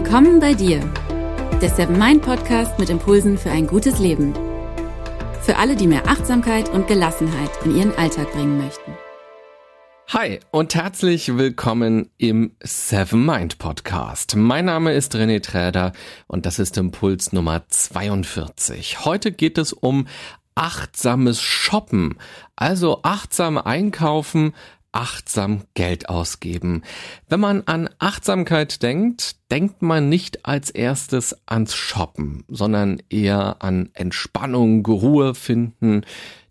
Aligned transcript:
Willkommen 0.00 0.38
bei 0.38 0.54
dir, 0.54 0.78
der 1.60 1.70
Seven 1.70 1.98
Mind 1.98 2.22
Podcast 2.22 2.78
mit 2.78 2.88
Impulsen 2.88 3.36
für 3.36 3.50
ein 3.50 3.66
gutes 3.66 3.98
Leben. 3.98 4.32
Für 5.42 5.56
alle, 5.56 5.74
die 5.74 5.88
mehr 5.88 6.06
Achtsamkeit 6.06 6.68
und 6.68 6.86
Gelassenheit 6.86 7.50
in 7.64 7.76
ihren 7.76 7.92
Alltag 7.96 8.30
bringen 8.30 8.58
möchten. 8.58 8.92
Hi 10.10 10.38
und 10.52 10.76
herzlich 10.76 11.36
willkommen 11.36 12.10
im 12.16 12.52
Seven 12.62 13.26
Mind 13.26 13.58
Podcast. 13.58 14.36
Mein 14.36 14.66
Name 14.66 14.94
ist 14.94 15.16
René 15.16 15.42
Träder 15.42 15.92
und 16.28 16.46
das 16.46 16.60
ist 16.60 16.78
Impuls 16.78 17.32
Nummer 17.32 17.64
42. 17.68 19.04
Heute 19.04 19.32
geht 19.32 19.58
es 19.58 19.72
um 19.72 20.06
achtsames 20.54 21.40
Shoppen, 21.40 22.18
also 22.54 23.00
achtsam 23.02 23.58
einkaufen, 23.58 24.54
achtsam 24.92 25.62
Geld 25.74 26.08
ausgeben. 26.08 26.82
Wenn 27.28 27.40
man 27.40 27.62
an 27.66 27.90
Achtsamkeit 27.98 28.82
denkt, 28.82 29.36
denkt 29.50 29.82
man 29.82 30.08
nicht 30.08 30.46
als 30.46 30.70
erstes 30.70 31.36
ans 31.46 31.74
Shoppen, 31.74 32.44
sondern 32.48 33.02
eher 33.10 33.62
an 33.62 33.90
Entspannung, 33.94 34.84
Ruhe 34.86 35.34
finden, 35.34 36.02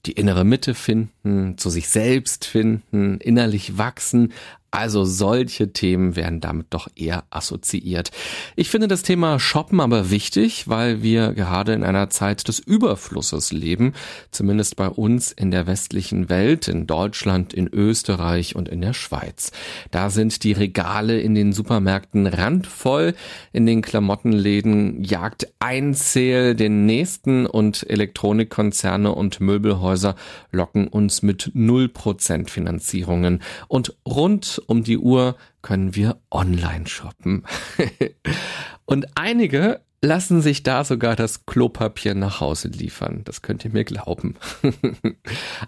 die 0.05 0.13
innere 0.13 0.45
Mitte 0.45 0.73
finden, 0.73 1.57
zu 1.57 1.69
sich 1.69 1.89
selbst 1.89 2.45
finden, 2.45 3.19
innerlich 3.19 3.77
wachsen, 3.77 4.33
also 4.77 5.05
solche 5.05 5.73
Themen 5.73 6.15
werden 6.15 6.39
damit 6.39 6.67
doch 6.69 6.87
eher 6.95 7.23
assoziiert. 7.31 8.11
Ich 8.55 8.69
finde 8.69 8.87
das 8.87 9.01
Thema 9.01 9.39
Shoppen 9.39 9.79
aber 9.79 10.11
wichtig, 10.11 10.67
weil 10.67 11.01
wir 11.01 11.33
gerade 11.33 11.73
in 11.73 11.83
einer 11.83 12.11
Zeit 12.11 12.47
des 12.47 12.59
Überflusses 12.59 13.51
leben, 13.51 13.93
zumindest 14.29 14.75
bei 14.75 14.87
uns 14.87 15.31
in 15.31 15.49
der 15.49 15.65
westlichen 15.65 16.29
Welt, 16.29 16.67
in 16.67 16.85
Deutschland, 16.85 17.55
in 17.55 17.67
Österreich 17.73 18.55
und 18.55 18.69
in 18.69 18.81
der 18.81 18.93
Schweiz. 18.93 19.51
Da 19.89 20.11
sind 20.11 20.43
die 20.43 20.51
Regale 20.51 21.19
in 21.21 21.33
den 21.33 21.53
Supermärkten 21.53 22.27
randvoll, 22.27 23.15
in 23.53 23.65
den 23.65 23.81
Klamottenläden 23.81 25.03
jagt 25.03 25.47
ein 25.57 25.95
Sale 25.95 26.53
den 26.53 26.85
nächsten 26.85 27.47
und 27.47 27.89
Elektronikkonzerne 27.89 29.11
und 29.11 29.39
Möbelhäuser 29.39 30.15
locken 30.51 30.87
uns 30.87 31.23
mit 31.23 31.53
0% 31.55 32.47
Finanzierungen 32.47 33.41
und 33.67 33.95
rund 34.07 34.61
um 34.67 34.83
die 34.83 34.97
Uhr 34.97 35.35
können 35.61 35.95
wir 35.95 36.21
online 36.29 36.87
shoppen. 36.87 37.43
und 38.85 39.07
einige 39.15 39.81
lassen 40.01 40.41
sich 40.41 40.61
da 40.61 40.83
sogar 40.83 41.15
das 41.15 41.45
Klopapier 41.45 42.13
nach 42.13 42.39
Hause 42.39 42.67
liefern. 42.67 43.21
Das 43.25 43.41
könnt 43.41 43.65
ihr 43.65 43.71
mir 43.71 43.83
glauben. 43.83 44.35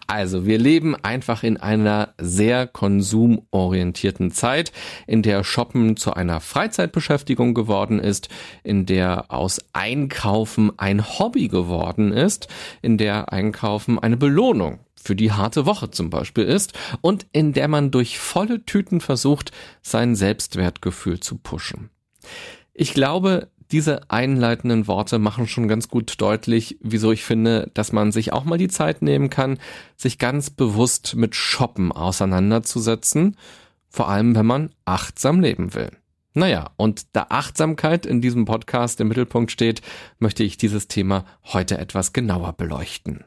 also, 0.08 0.45
wir 0.45 0.59
leben 0.59 0.95
einfach 0.95 1.44
in 1.44 1.58
einer 1.58 2.13
sehr 2.19 2.67
konsumorientierten 2.67 4.31
Zeit, 4.31 4.71
in 5.08 5.23
der 5.23 5.44
Shoppen 5.44 5.97
zu 5.97 6.13
einer 6.13 6.41
Freizeitbeschäftigung 6.41 7.55
geworden 7.55 7.99
ist, 7.99 8.30
in 8.63 8.86
der 8.86 9.31
aus 9.31 9.59
Einkaufen 9.73 10.71
ein 10.77 11.19
Hobby 11.19 11.47
geworden 11.47 12.11
ist, 12.11 12.47
in 12.83 12.97
der 12.97 13.33
Einkaufen 13.33 13.97
eine 13.97 14.17
Belohnung 14.17 14.80
für 15.02 15.16
die 15.16 15.31
harte 15.31 15.66
Woche 15.66 15.89
zum 15.89 16.09
Beispiel 16.09 16.43
ist 16.43 16.73
und 17.02 17.25
in 17.31 17.53
der 17.53 17.67
man 17.67 17.89
durch 17.89 18.19
volle 18.19 18.66
Tüten 18.66 19.02
versucht, 19.02 19.52
sein 19.81 20.16
Selbstwertgefühl 20.16 21.19
zu 21.19 21.38
pushen. 21.38 21.89
Ich 22.73 22.93
glaube, 22.93 23.49
diese 23.71 24.09
einleitenden 24.09 24.87
Worte 24.87 25.19
machen 25.19 25.47
schon 25.47 25.67
ganz 25.67 25.89
gut 25.89 26.19
deutlich, 26.19 26.77
wieso 26.81 27.11
ich 27.11 27.23
finde, 27.23 27.69
dass 27.73 27.91
man 27.91 28.11
sich 28.11 28.33
auch 28.33 28.43
mal 28.43 28.57
die 28.57 28.67
Zeit 28.67 29.01
nehmen 29.01 29.29
kann, 29.29 29.59
sich 29.95 30.17
ganz 30.17 30.49
bewusst 30.49 31.15
mit 31.15 31.35
Shoppen 31.35 31.91
auseinanderzusetzen, 31.91 33.37
vor 33.89 34.09
allem 34.09 34.35
wenn 34.35 34.45
man 34.45 34.73
achtsam 34.85 35.39
leben 35.39 35.73
will. 35.75 35.91
Naja, 36.33 36.71
und 36.77 37.15
da 37.15 37.27
Achtsamkeit 37.29 38.05
in 38.05 38.21
diesem 38.21 38.45
Podcast 38.45 39.02
im 39.02 39.08
Mittelpunkt 39.08 39.52
steht, 39.52 39.81
möchte 40.19 40.43
ich 40.43 40.58
dieses 40.58 40.87
Thema 40.87 41.25
heute 41.43 41.77
etwas 41.77 42.13
genauer 42.13 42.53
beleuchten. 42.53 43.25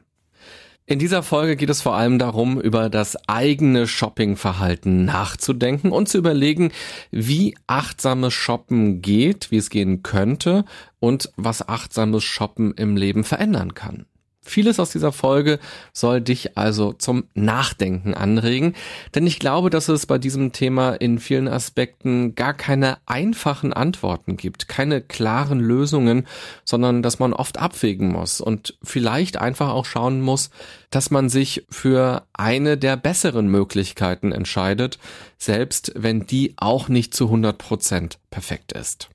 In 0.85 0.99
dieser 0.99 1.23
Folge 1.23 1.55
geht 1.55 1.69
es 1.69 1.81
vor 1.81 1.95
allem 1.95 2.19
darum, 2.19 2.59
über 2.59 2.89
das 2.89 3.15
eigene 3.29 3.87
Shoppingverhalten 3.87 5.05
nachzudenken 5.05 5.93
und 5.93 6.09
zu 6.09 6.17
überlegen, 6.17 6.73
wie 7.09 7.55
achtsames 7.67 8.33
Shoppen 8.33 9.01
geht, 9.01 9.49
wie 9.49 9.57
es 9.57 9.69
gehen 9.69 10.03
könnte 10.03 10.65
und 10.99 11.31
was 11.37 11.67
achtsames 11.67 12.25
Shoppen 12.25 12.73
im 12.73 12.97
Leben 12.97 13.23
verändern 13.23 13.73
kann. 13.73 14.07
Vieles 14.43 14.79
aus 14.79 14.91
dieser 14.91 15.11
Folge 15.13 15.59
soll 15.93 16.19
dich 16.21 16.57
also 16.57 16.91
zum 16.91 17.25
Nachdenken 17.33 18.13
anregen, 18.13 18.75
denn 19.15 19.25
ich 19.25 19.39
glaube, 19.39 19.69
dass 19.69 19.87
es 19.87 20.05
bei 20.05 20.17
diesem 20.17 20.51
Thema 20.51 20.93
in 20.93 21.17
vielen 21.17 21.47
Aspekten 21.47 22.35
gar 22.35 22.53
keine 22.53 22.97
einfachen 23.05 23.71
Antworten 23.71 24.35
gibt, 24.35 24.67
keine 24.67 25.01
klaren 25.01 25.59
Lösungen, 25.59 26.27
sondern 26.65 27.01
dass 27.01 27.19
man 27.19 27.33
oft 27.33 27.57
abwägen 27.57 28.09
muss 28.09 28.41
und 28.41 28.77
vielleicht 28.83 29.37
einfach 29.37 29.69
auch 29.69 29.85
schauen 29.85 30.21
muss, 30.21 30.49
dass 30.89 31.09
man 31.09 31.29
sich 31.29 31.65
für 31.69 32.23
eine 32.33 32.77
der 32.77 32.97
besseren 32.97 33.47
Möglichkeiten 33.47 34.31
entscheidet, 34.31 34.99
selbst 35.37 35.93
wenn 35.95 36.25
die 36.27 36.53
auch 36.57 36.89
nicht 36.89 37.13
zu 37.13 37.25
100 37.25 37.57
Prozent 37.57 38.19
perfekt 38.29 38.73
ist. 38.73 39.09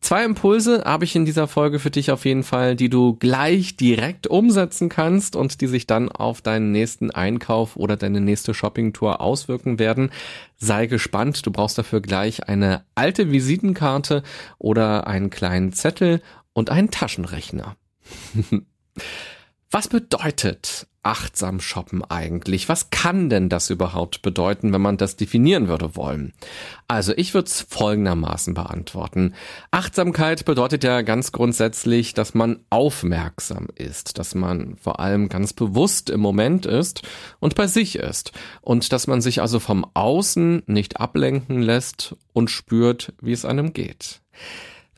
Zwei 0.00 0.24
Impulse 0.24 0.84
habe 0.84 1.04
ich 1.04 1.16
in 1.16 1.24
dieser 1.24 1.48
Folge 1.48 1.78
für 1.78 1.90
dich 1.90 2.10
auf 2.10 2.24
jeden 2.24 2.44
Fall, 2.44 2.76
die 2.76 2.88
du 2.88 3.14
gleich 3.14 3.76
direkt 3.76 4.26
umsetzen 4.26 4.88
kannst 4.88 5.34
und 5.34 5.60
die 5.60 5.66
sich 5.66 5.86
dann 5.86 6.08
auf 6.08 6.40
deinen 6.40 6.70
nächsten 6.70 7.10
Einkauf 7.10 7.76
oder 7.76 7.96
deine 7.96 8.20
nächste 8.20 8.54
Shoppingtour 8.54 9.20
auswirken 9.20 9.78
werden. 9.78 10.10
Sei 10.56 10.86
gespannt, 10.86 11.44
du 11.44 11.50
brauchst 11.50 11.78
dafür 11.78 12.00
gleich 12.00 12.48
eine 12.48 12.84
alte 12.94 13.32
Visitenkarte 13.32 14.22
oder 14.58 15.06
einen 15.06 15.30
kleinen 15.30 15.72
Zettel 15.72 16.22
und 16.52 16.70
einen 16.70 16.90
Taschenrechner. 16.90 17.76
Was 19.70 19.86
bedeutet 19.88 20.86
achtsam 21.02 21.60
shoppen 21.60 22.02
eigentlich? 22.02 22.70
Was 22.70 22.88
kann 22.88 23.28
denn 23.28 23.50
das 23.50 23.68
überhaupt 23.68 24.22
bedeuten, 24.22 24.72
wenn 24.72 24.80
man 24.80 24.96
das 24.96 25.16
definieren 25.16 25.68
würde 25.68 25.94
wollen? 25.94 26.32
Also 26.86 27.12
ich 27.14 27.34
würde 27.34 27.48
es 27.48 27.60
folgendermaßen 27.60 28.54
beantworten. 28.54 29.34
Achtsamkeit 29.70 30.46
bedeutet 30.46 30.84
ja 30.84 31.02
ganz 31.02 31.32
grundsätzlich, 31.32 32.14
dass 32.14 32.32
man 32.32 32.60
aufmerksam 32.70 33.68
ist, 33.74 34.18
dass 34.18 34.34
man 34.34 34.76
vor 34.76 35.00
allem 35.00 35.28
ganz 35.28 35.52
bewusst 35.52 36.08
im 36.08 36.20
Moment 36.20 36.64
ist 36.64 37.02
und 37.38 37.54
bei 37.54 37.66
sich 37.66 37.96
ist 37.96 38.32
und 38.62 38.90
dass 38.92 39.06
man 39.06 39.20
sich 39.20 39.42
also 39.42 39.60
vom 39.60 39.86
Außen 39.92 40.62
nicht 40.66 40.98
ablenken 40.98 41.60
lässt 41.60 42.16
und 42.32 42.50
spürt, 42.50 43.12
wie 43.20 43.32
es 43.32 43.44
einem 43.44 43.74
geht. 43.74 44.22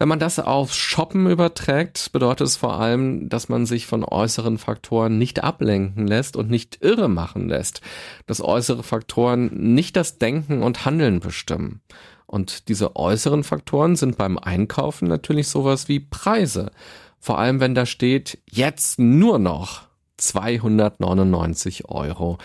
Wenn 0.00 0.08
man 0.08 0.18
das 0.18 0.38
aufs 0.38 0.78
Shoppen 0.78 1.28
überträgt, 1.28 2.10
bedeutet 2.12 2.46
es 2.46 2.56
vor 2.56 2.80
allem, 2.80 3.28
dass 3.28 3.50
man 3.50 3.66
sich 3.66 3.86
von 3.86 4.02
äußeren 4.02 4.56
Faktoren 4.56 5.18
nicht 5.18 5.44
ablenken 5.44 6.06
lässt 6.06 6.36
und 6.36 6.48
nicht 6.48 6.78
irre 6.80 7.10
machen 7.10 7.50
lässt, 7.50 7.82
dass 8.26 8.40
äußere 8.40 8.82
Faktoren 8.82 9.74
nicht 9.74 9.96
das 9.96 10.16
Denken 10.16 10.62
und 10.62 10.86
Handeln 10.86 11.20
bestimmen. 11.20 11.82
Und 12.24 12.68
diese 12.70 12.96
äußeren 12.96 13.44
Faktoren 13.44 13.94
sind 13.94 14.16
beim 14.16 14.38
Einkaufen 14.38 15.06
natürlich 15.06 15.48
sowas 15.48 15.86
wie 15.88 16.00
Preise. 16.00 16.70
Vor 17.18 17.38
allem, 17.38 17.60
wenn 17.60 17.74
da 17.74 17.84
steht, 17.84 18.38
jetzt 18.50 18.98
nur 18.98 19.38
noch 19.38 19.82
299 20.16 21.90
Euro. 21.90 22.38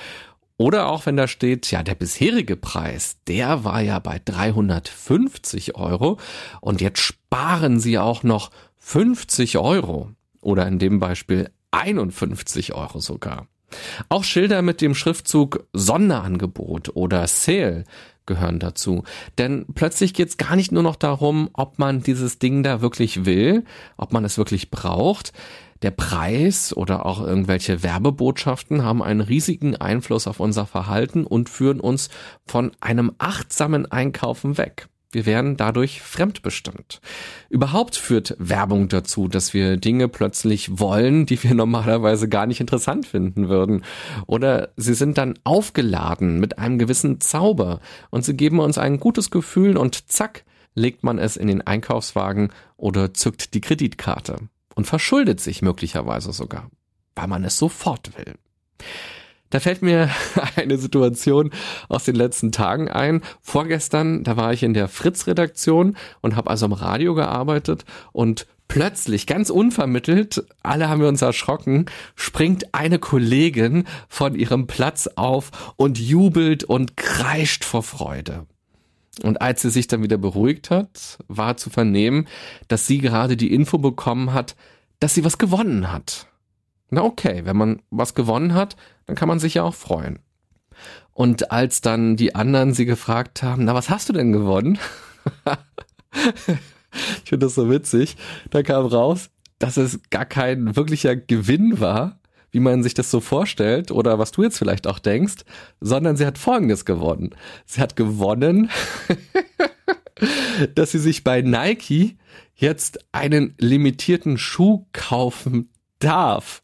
Oder 0.57 0.87
auch 0.87 1.05
wenn 1.05 1.17
da 1.17 1.27
steht, 1.27 1.69
ja, 1.71 1.83
der 1.83 1.95
bisherige 1.95 2.55
Preis, 2.55 3.17
der 3.27 3.65
war 3.65 3.81
ja 3.81 3.99
bei 3.99 4.21
350 4.23 5.75
Euro 5.75 6.17
und 6.61 6.79
jetzt 6.79 6.99
sparen 6.99 7.79
Sie 7.79 7.97
auch 7.97 8.23
noch 8.23 8.51
50 8.77 9.57
Euro. 9.57 10.11
Oder 10.39 10.67
in 10.67 10.79
dem 10.79 10.99
Beispiel 10.99 11.49
51 11.71 12.73
Euro 12.73 12.99
sogar. 12.99 13.47
Auch 14.09 14.23
Schilder 14.23 14.61
mit 14.61 14.79
dem 14.79 14.95
Schriftzug 14.95 15.67
Sonderangebot 15.73 16.95
oder 16.95 17.27
Sale 17.27 17.83
gehören 18.25 18.59
dazu. 18.59 19.03
Denn 19.37 19.65
plötzlich 19.73 20.13
geht 20.13 20.29
es 20.29 20.37
gar 20.37 20.55
nicht 20.55 20.71
nur 20.71 20.83
noch 20.83 20.95
darum, 20.95 21.49
ob 21.53 21.79
man 21.79 22.01
dieses 22.01 22.39
Ding 22.39 22.63
da 22.63 22.81
wirklich 22.81 23.25
will, 23.25 23.65
ob 23.97 24.13
man 24.13 24.23
es 24.23 24.37
wirklich 24.37 24.71
braucht 24.71 25.33
der 25.81 25.91
Preis 25.91 26.75
oder 26.75 27.05
auch 27.05 27.21
irgendwelche 27.21 27.83
Werbebotschaften 27.83 28.83
haben 28.83 29.03
einen 29.03 29.21
riesigen 29.21 29.75
Einfluss 29.75 30.27
auf 30.27 30.39
unser 30.39 30.65
Verhalten 30.65 31.25
und 31.25 31.49
führen 31.49 31.79
uns 31.79 32.09
von 32.45 32.71
einem 32.79 33.11
achtsamen 33.17 33.91
Einkaufen 33.91 34.57
weg. 34.57 34.87
Wir 35.11 35.25
werden 35.25 35.55
dadurch 35.55 36.01
fremdbestimmt. 36.01 36.99
Überhaupt 37.49 37.95
führt 37.95 38.35
Werbung 38.37 38.89
dazu, 38.89 39.29
dass 39.29 39.53
wir 39.53 39.77
Dinge 39.77 40.09
plötzlich 40.09 40.77
wollen, 40.79 41.25
die 41.25 41.41
wir 41.41 41.53
normalerweise 41.55 42.27
gar 42.27 42.45
nicht 42.47 42.59
interessant 42.59 43.05
finden 43.05 43.47
würden. 43.47 43.83
Oder 44.27 44.73
sie 44.75 44.93
sind 44.93 45.17
dann 45.17 45.39
aufgeladen 45.45 46.39
mit 46.39 46.59
einem 46.59 46.79
gewissen 46.79 47.21
Zauber 47.21 47.79
und 48.09 48.25
sie 48.25 48.35
geben 48.35 48.59
uns 48.59 48.77
ein 48.77 48.99
gutes 48.99 49.31
Gefühl 49.31 49.77
und 49.77 50.11
zack, 50.11 50.43
legt 50.73 51.05
man 51.05 51.17
es 51.17 51.37
in 51.37 51.47
den 51.47 51.61
Einkaufswagen 51.61 52.49
oder 52.75 53.13
zückt 53.13 53.53
die 53.53 53.61
Kreditkarte 53.61 54.35
und 54.75 54.85
verschuldet 54.85 55.39
sich 55.41 55.61
möglicherweise 55.61 56.31
sogar, 56.31 56.69
weil 57.15 57.27
man 57.27 57.43
es 57.43 57.57
sofort 57.57 58.17
will. 58.17 58.35
Da 59.49 59.59
fällt 59.59 59.81
mir 59.81 60.09
eine 60.55 60.77
Situation 60.77 61.51
aus 61.87 62.03
den 62.03 62.15
letzten 62.15 62.51
Tagen 62.51 62.89
ein. 62.89 63.21
Vorgestern, 63.41 64.23
da 64.23 64.37
war 64.37 64.53
ich 64.53 64.63
in 64.63 64.73
der 64.73 64.87
Fritz-Redaktion 64.87 65.95
und 66.21 66.35
habe 66.35 66.49
also 66.49 66.65
am 66.65 66.73
Radio 66.73 67.15
gearbeitet 67.15 67.85
und 68.11 68.47
plötzlich, 68.67 69.27
ganz 69.27 69.49
unvermittelt, 69.49 70.45
alle 70.63 70.89
haben 70.89 71.01
wir 71.01 71.07
uns 71.07 71.21
erschrocken, 71.21 71.85
springt 72.15 72.73
eine 72.73 72.99
Kollegin 72.99 73.85
von 74.09 74.35
ihrem 74.35 74.67
Platz 74.67 75.07
auf 75.15 75.73
und 75.77 75.99
jubelt 75.99 76.63
und 76.63 76.97
kreischt 76.97 77.63
vor 77.63 77.83
Freude. 77.83 78.47
Und 79.23 79.41
als 79.41 79.61
sie 79.61 79.69
sich 79.69 79.87
dann 79.87 80.03
wieder 80.03 80.17
beruhigt 80.17 80.69
hat, 80.69 81.17
war 81.27 81.57
zu 81.57 81.69
vernehmen, 81.69 82.27
dass 82.67 82.87
sie 82.87 82.99
gerade 82.99 83.37
die 83.37 83.53
Info 83.53 83.77
bekommen 83.77 84.33
hat, 84.33 84.55
dass 84.99 85.13
sie 85.13 85.23
was 85.23 85.37
gewonnen 85.37 85.91
hat. 85.91 86.27
Na 86.89 87.03
okay, 87.03 87.41
wenn 87.45 87.57
man 87.57 87.81
was 87.89 88.13
gewonnen 88.13 88.53
hat, 88.53 88.75
dann 89.05 89.15
kann 89.15 89.27
man 89.27 89.39
sich 89.39 89.55
ja 89.55 89.63
auch 89.63 89.73
freuen. 89.73 90.19
Und 91.13 91.51
als 91.51 91.81
dann 91.81 92.17
die 92.17 92.35
anderen 92.35 92.73
sie 92.73 92.85
gefragt 92.85 93.41
haben, 93.41 93.63
na 93.63 93.73
was 93.73 93.89
hast 93.89 94.09
du 94.09 94.13
denn 94.13 94.33
gewonnen? 94.33 94.77
ich 97.23 97.29
finde 97.29 97.45
das 97.45 97.55
so 97.55 97.69
witzig. 97.69 98.17
Da 98.49 98.63
kam 98.63 98.85
raus, 98.85 99.29
dass 99.59 99.77
es 99.77 100.01
gar 100.09 100.25
kein 100.25 100.75
wirklicher 100.75 101.15
Gewinn 101.15 101.79
war, 101.79 102.19
wie 102.55 102.61
man 102.61 102.83
sich 102.83 102.93
das 102.93 103.11
so 103.11 103.19
vorstellt 103.19 103.91
oder 103.91 104.17
was 104.17 104.31
du 104.31 104.41
jetzt 104.41 104.57
vielleicht 104.57 104.87
auch 104.87 104.99
denkst, 104.99 105.43
sondern 105.81 106.15
sie 106.15 106.25
hat 106.25 106.37
Folgendes 106.37 106.85
gewonnen. 106.85 107.35
Sie 107.65 107.81
hat 107.81 107.97
gewonnen, 107.97 108.69
dass 110.75 110.91
sie 110.91 110.99
sich 110.99 111.25
bei 111.25 111.41
Nike 111.41 112.17
jetzt 112.55 112.99
einen 113.11 113.55
limitierten 113.57 114.37
Schuh 114.37 114.85
kaufen 114.93 115.69
darf. 115.99 116.63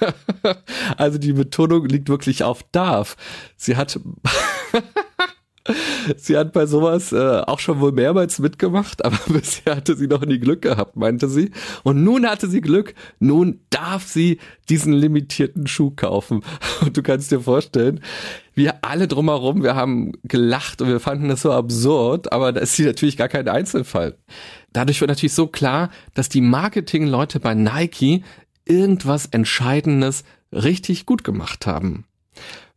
also 0.96 1.18
die 1.18 1.34
Betonung 1.34 1.84
liegt 1.84 2.08
wirklich 2.08 2.42
auf 2.42 2.62
darf. 2.72 3.18
Sie 3.58 3.76
hat 3.76 4.00
Sie 6.16 6.36
hat 6.36 6.52
bei 6.52 6.66
sowas 6.66 7.12
äh, 7.12 7.40
auch 7.46 7.58
schon 7.58 7.80
wohl 7.80 7.92
mehrmals 7.92 8.38
mitgemacht, 8.38 9.04
aber 9.04 9.18
bisher 9.28 9.76
hatte 9.76 9.96
sie 9.96 10.06
noch 10.06 10.24
nie 10.24 10.38
Glück 10.38 10.62
gehabt, 10.62 10.96
meinte 10.96 11.28
sie. 11.28 11.50
Und 11.82 12.02
nun 12.04 12.26
hatte 12.26 12.48
sie 12.48 12.60
Glück. 12.60 12.94
Nun 13.18 13.60
darf 13.70 14.06
sie 14.06 14.38
diesen 14.68 14.92
limitierten 14.92 15.66
Schuh 15.66 15.90
kaufen. 15.90 16.42
Und 16.80 16.96
du 16.96 17.02
kannst 17.02 17.30
dir 17.30 17.40
vorstellen, 17.40 18.00
wir 18.54 18.84
alle 18.84 19.08
drumherum, 19.08 19.62
wir 19.62 19.74
haben 19.74 20.12
gelacht 20.24 20.80
und 20.80 20.88
wir 20.88 20.98
fanden 20.98 21.28
das 21.28 21.42
so 21.42 21.52
absurd, 21.52 22.32
aber 22.32 22.52
da 22.52 22.62
ist 22.62 22.74
sie 22.74 22.86
natürlich 22.86 23.18
gar 23.18 23.28
kein 23.28 23.48
Einzelfall. 23.48 24.16
Dadurch 24.72 25.02
wird 25.02 25.10
natürlich 25.10 25.34
so 25.34 25.46
klar, 25.46 25.90
dass 26.14 26.30
die 26.30 26.40
Marketingleute 26.40 27.38
bei 27.38 27.52
Nike 27.52 28.24
irgendwas 28.64 29.26
Entscheidendes 29.26 30.24
richtig 30.52 31.04
gut 31.04 31.22
gemacht 31.22 31.66
haben. 31.66 32.06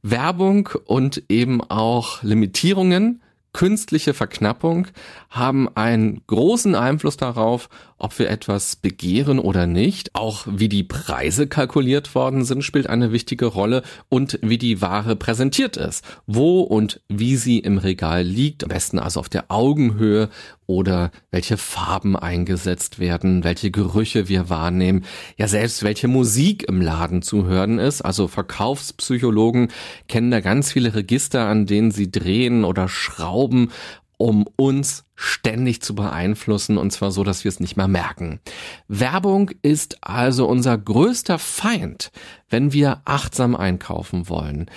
Werbung 0.01 0.69
und 0.85 1.23
eben 1.29 1.61
auch 1.61 2.23
Limitierungen, 2.23 3.21
künstliche 3.53 4.13
Verknappung 4.13 4.87
haben 5.29 5.69
einen 5.75 6.21
großen 6.27 6.75
Einfluss 6.75 7.17
darauf, 7.17 7.69
ob 7.99 8.17
wir 8.17 8.29
etwas 8.29 8.75
begehren 8.75 9.39
oder 9.39 9.67
nicht. 9.67 10.15
Auch 10.15 10.47
wie 10.49 10.69
die 10.69 10.83
Preise 10.83 11.47
kalkuliert 11.47 12.15
worden 12.15 12.45
sind, 12.45 12.63
spielt 12.63 12.87
eine 12.87 13.11
wichtige 13.11 13.45
Rolle 13.45 13.83
und 14.09 14.39
wie 14.41 14.57
die 14.57 14.81
Ware 14.81 15.15
präsentiert 15.15 15.77
ist. 15.77 16.03
Wo 16.25 16.61
und 16.61 17.01
wie 17.07 17.35
sie 17.35 17.59
im 17.59 17.77
Regal 17.77 18.23
liegt. 18.23 18.63
Am 18.63 18.69
besten 18.69 18.99
also 18.99 19.19
auf 19.19 19.29
der 19.29 19.51
Augenhöhe 19.51 20.29
oder 20.69 21.09
welche 21.31 21.57
Farben 21.57 22.15
eingesetzt 22.15 22.99
werden, 22.99 23.43
welche 23.43 23.71
Gerüche 23.71 24.29
wir 24.29 24.49
wahrnehmen. 24.49 25.03
Ja, 25.35 25.47
selbst 25.47 25.81
welche 25.81 26.07
Musik 26.07 26.63
im 26.69 26.79
Laden 26.79 27.23
zu 27.23 27.45
hören 27.45 27.79
ist. 27.79 28.03
Also 28.03 28.27
Verkaufspsychologen 28.27 29.69
kennen 30.07 30.29
da 30.29 30.41
ganz 30.41 30.71
viele 30.71 30.93
Register, 30.93 31.47
an 31.47 31.65
denen 31.65 31.89
sie 31.89 32.11
drehen 32.11 32.65
oder 32.65 32.87
schrauben 32.87 33.71
um 34.19 34.45
uns 34.57 35.05
ständig 35.15 35.81
zu 35.81 35.95
beeinflussen 35.95 36.77
und 36.77 36.91
zwar 36.91 37.09
so, 37.11 37.23
dass 37.23 37.45
wir 37.45 37.49
es 37.49 37.61
nicht 37.61 37.77
mehr 37.77 37.87
merken. 37.87 38.41
Werbung 38.89 39.49
ist 39.61 39.97
also 40.01 40.45
unser 40.45 40.77
größter 40.77 41.39
Feind, 41.39 42.11
wenn 42.49 42.73
wir 42.73 43.01
achtsam 43.05 43.55
einkaufen 43.55 44.27
wollen. 44.27 44.69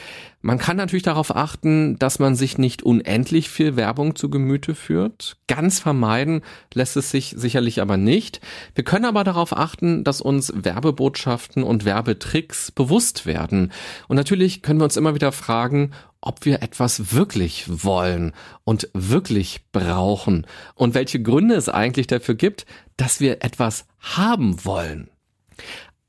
Man 0.45 0.59
kann 0.59 0.77
natürlich 0.77 1.05
darauf 1.05 1.35
achten, 1.35 1.99
dass 2.01 2.19
man 2.19 2.35
sich 2.35 2.59
nicht 2.59 2.83
unendlich 2.83 3.49
viel 3.49 3.77
Werbung 3.77 4.17
zu 4.17 4.29
Gemüte 4.29 4.75
führt. 4.75 5.37
Ganz 5.47 5.79
vermeiden 5.79 6.43
lässt 6.75 6.97
es 6.97 7.13
sich 7.13 7.35
sicherlich 7.37 7.81
aber 7.81 7.97
nicht. 7.97 8.41
Wir 8.75 8.83
können 8.83 9.05
aber 9.05 9.23
darauf 9.23 9.57
achten, 9.57 10.03
dass 10.03 10.21
uns 10.21 10.53
Werbebotschaften 10.55 11.63
und 11.63 11.85
Werbetricks 11.85 12.73
bewusst 12.73 13.25
werden. 13.25 13.71
Und 14.09 14.17
natürlich 14.17 14.63
können 14.63 14.81
wir 14.81 14.85
uns 14.85 14.97
immer 14.97 15.15
wieder 15.15 15.31
fragen, 15.31 15.93
ob 16.21 16.45
wir 16.45 16.61
etwas 16.61 17.15
wirklich 17.15 17.67
wollen 17.85 18.33
und 18.65 18.89
wirklich 18.95 19.61
brauchen 19.71 20.47
und 20.75 20.95
welche 20.95 21.23
Gründe 21.23 21.55
es 21.55 21.69
eigentlich 21.69 22.09
dafür 22.09 22.35
gibt, 22.35 22.67
dass 22.97 23.21
wir 23.21 23.45
etwas 23.45 23.87
haben 24.01 24.65
wollen. 24.65 25.09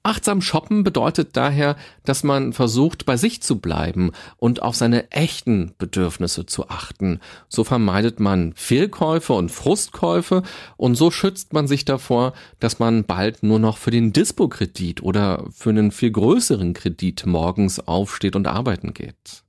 Achtsam 0.06 0.42
shoppen 0.42 0.84
bedeutet 0.84 1.38
daher, 1.38 1.78
dass 2.04 2.26
man 2.26 2.52
versucht, 2.52 3.06
bei 3.06 3.16
sich 3.16 3.42
zu 3.42 3.60
bleiben 3.60 4.12
und 4.36 4.62
auf 4.62 4.76
seine 4.76 5.10
echten 5.12 5.74
Bedürfnisse 5.78 6.46
zu 6.46 6.68
achten. 6.68 7.22
So 7.48 7.64
vermeidet 7.64 8.20
man 8.20 8.52
Fehlkäufe 8.54 9.32
und 9.32 9.50
Frustkäufe 9.50 10.44
und 10.76 10.96
so 10.96 11.10
schützt 11.10 11.54
man 11.54 11.68
sich 11.68 11.86
davor, 11.86 12.34
dass 12.60 12.80
man 12.80 13.06
bald 13.06 13.44
nur 13.44 13.60
noch 13.60 13.78
für 13.78 13.92
den 13.92 14.12
Dispo-Kredit 14.12 15.02
oder 15.02 15.46
für 15.54 15.70
einen 15.70 15.92
viel 15.92 16.12
größeren 16.12 16.74
Kredit 16.74 17.26
morgens 17.26 17.80
aufsteht 17.80 18.36
und 18.36 18.46
arbeiten 18.46 18.94
geht. 18.94 19.44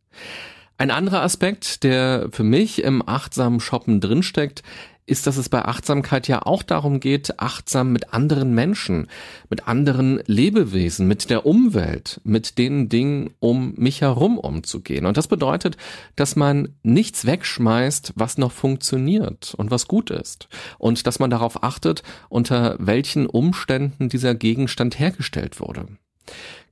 Ein 0.77 0.91
anderer 0.91 1.23
Aspekt, 1.23 1.85
der 1.85 2.29
für 2.33 2.43
mich 2.43 2.83
im 2.83 3.07
achtsamen 3.09 3.61
Shoppen 3.61 4.01
drinsteckt, 4.01 4.65
ist, 5.07 5.27
dass 5.27 5.37
es 5.37 5.49
bei 5.49 5.63
Achtsamkeit 5.65 6.29
ja 6.29 6.43
auch 6.43 6.63
darum 6.63 6.99
geht, 6.99 7.39
achtsam 7.39 7.93
mit 7.93 8.15
anderen 8.15 8.55
Menschen, 8.55 9.09
mit 9.51 9.69
anderen 9.69 10.23
Lebewesen, 10.27 11.07
mit 11.07 11.29
der 11.29 11.45
Umwelt, 11.45 12.21
mit 12.25 12.57
den 12.57 12.89
Dingen 12.89 13.31
um 13.39 13.75
mich 13.77 14.01
herum 14.01 14.39
umzugehen. 14.39 15.05
Und 15.05 15.17
das 15.17 15.29
bedeutet, 15.29 15.77
dass 16.17 16.37
man 16.37 16.71
nichts 16.83 17.27
wegschmeißt, 17.27 18.15
was 18.17 18.39
noch 18.39 18.53
funktioniert 18.53 19.55
und 19.55 19.71
was 19.71 19.89
gut 19.89 20.11
ist. 20.11 20.49
Und 20.79 21.07
dass 21.07 21.19
man 21.19 21.31
darauf 21.31 21.63
achtet, 21.63 22.03
unter 22.29 22.77
welchen 22.79 23.27
Umständen 23.27 24.09
dieser 24.09 24.35
Gegenstand 24.35 24.99
hergestellt 24.99 25.61
wurde. 25.61 25.87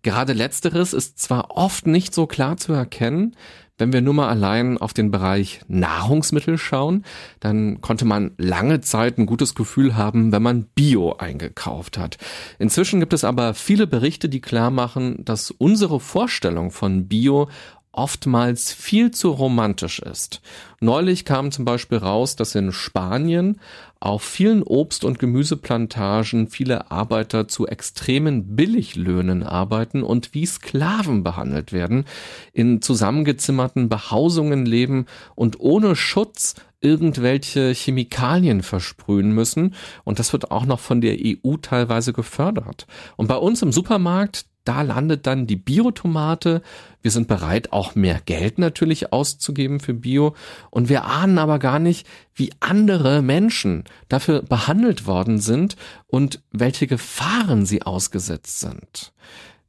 Gerade 0.02 0.32
letzteres 0.32 0.94
ist 0.94 1.20
zwar 1.20 1.52
oft 1.52 1.86
nicht 1.86 2.12
so 2.12 2.26
klar 2.26 2.56
zu 2.56 2.72
erkennen, 2.72 3.36
wenn 3.82 3.92
wir 3.92 4.00
nur 4.00 4.14
mal 4.14 4.28
allein 4.28 4.78
auf 4.78 4.92
den 4.94 5.10
Bereich 5.10 5.60
Nahrungsmittel 5.66 6.56
schauen, 6.56 7.04
dann 7.40 7.80
konnte 7.80 8.04
man 8.04 8.30
lange 8.38 8.80
Zeit 8.80 9.18
ein 9.18 9.26
gutes 9.26 9.56
Gefühl 9.56 9.96
haben, 9.96 10.30
wenn 10.30 10.40
man 10.40 10.66
Bio 10.76 11.16
eingekauft 11.16 11.98
hat. 11.98 12.16
Inzwischen 12.60 13.00
gibt 13.00 13.12
es 13.12 13.24
aber 13.24 13.54
viele 13.54 13.88
Berichte, 13.88 14.28
die 14.28 14.40
klar 14.40 14.70
machen, 14.70 15.24
dass 15.24 15.50
unsere 15.50 15.98
Vorstellung 15.98 16.70
von 16.70 17.08
Bio 17.08 17.48
oftmals 17.90 18.72
viel 18.72 19.10
zu 19.10 19.30
romantisch 19.30 19.98
ist. 19.98 20.42
Neulich 20.78 21.24
kam 21.24 21.50
zum 21.50 21.64
Beispiel 21.64 21.98
raus, 21.98 22.36
dass 22.36 22.54
in 22.54 22.70
Spanien 22.70 23.58
auf 24.02 24.22
vielen 24.22 24.64
Obst- 24.64 25.04
und 25.04 25.20
Gemüseplantagen 25.20 26.48
viele 26.48 26.90
Arbeiter 26.90 27.46
zu 27.46 27.68
extremen 27.68 28.56
Billiglöhnen 28.56 29.44
arbeiten 29.44 30.02
und 30.02 30.34
wie 30.34 30.44
Sklaven 30.44 31.22
behandelt 31.22 31.72
werden, 31.72 32.04
in 32.52 32.82
zusammengezimmerten 32.82 33.88
Behausungen 33.88 34.66
leben 34.66 35.06
und 35.36 35.60
ohne 35.60 35.94
Schutz 35.94 36.56
irgendwelche 36.80 37.72
Chemikalien 37.72 38.62
versprühen 38.62 39.30
müssen. 39.30 39.74
Und 40.02 40.18
das 40.18 40.32
wird 40.32 40.50
auch 40.50 40.66
noch 40.66 40.80
von 40.80 41.00
der 41.00 41.16
EU 41.24 41.56
teilweise 41.62 42.12
gefördert. 42.12 42.88
Und 43.16 43.28
bei 43.28 43.36
uns 43.36 43.62
im 43.62 43.70
Supermarkt, 43.70 44.46
da 44.64 44.82
landet 44.82 45.26
dann 45.26 45.46
die 45.46 45.56
Biotomate. 45.56 46.62
Wir 47.00 47.10
sind 47.10 47.26
bereit, 47.26 47.72
auch 47.72 47.94
mehr 47.94 48.20
Geld 48.24 48.58
natürlich 48.58 49.12
auszugeben 49.12 49.80
für 49.80 49.94
Bio. 49.94 50.34
Und 50.70 50.88
wir 50.88 51.04
ahnen 51.04 51.38
aber 51.38 51.58
gar 51.58 51.78
nicht, 51.78 52.06
wie 52.34 52.52
andere 52.60 53.22
Menschen 53.22 53.84
dafür 54.08 54.42
behandelt 54.42 55.06
worden 55.06 55.38
sind 55.38 55.76
und 56.06 56.42
welche 56.52 56.86
Gefahren 56.86 57.66
sie 57.66 57.82
ausgesetzt 57.82 58.60
sind. 58.60 59.12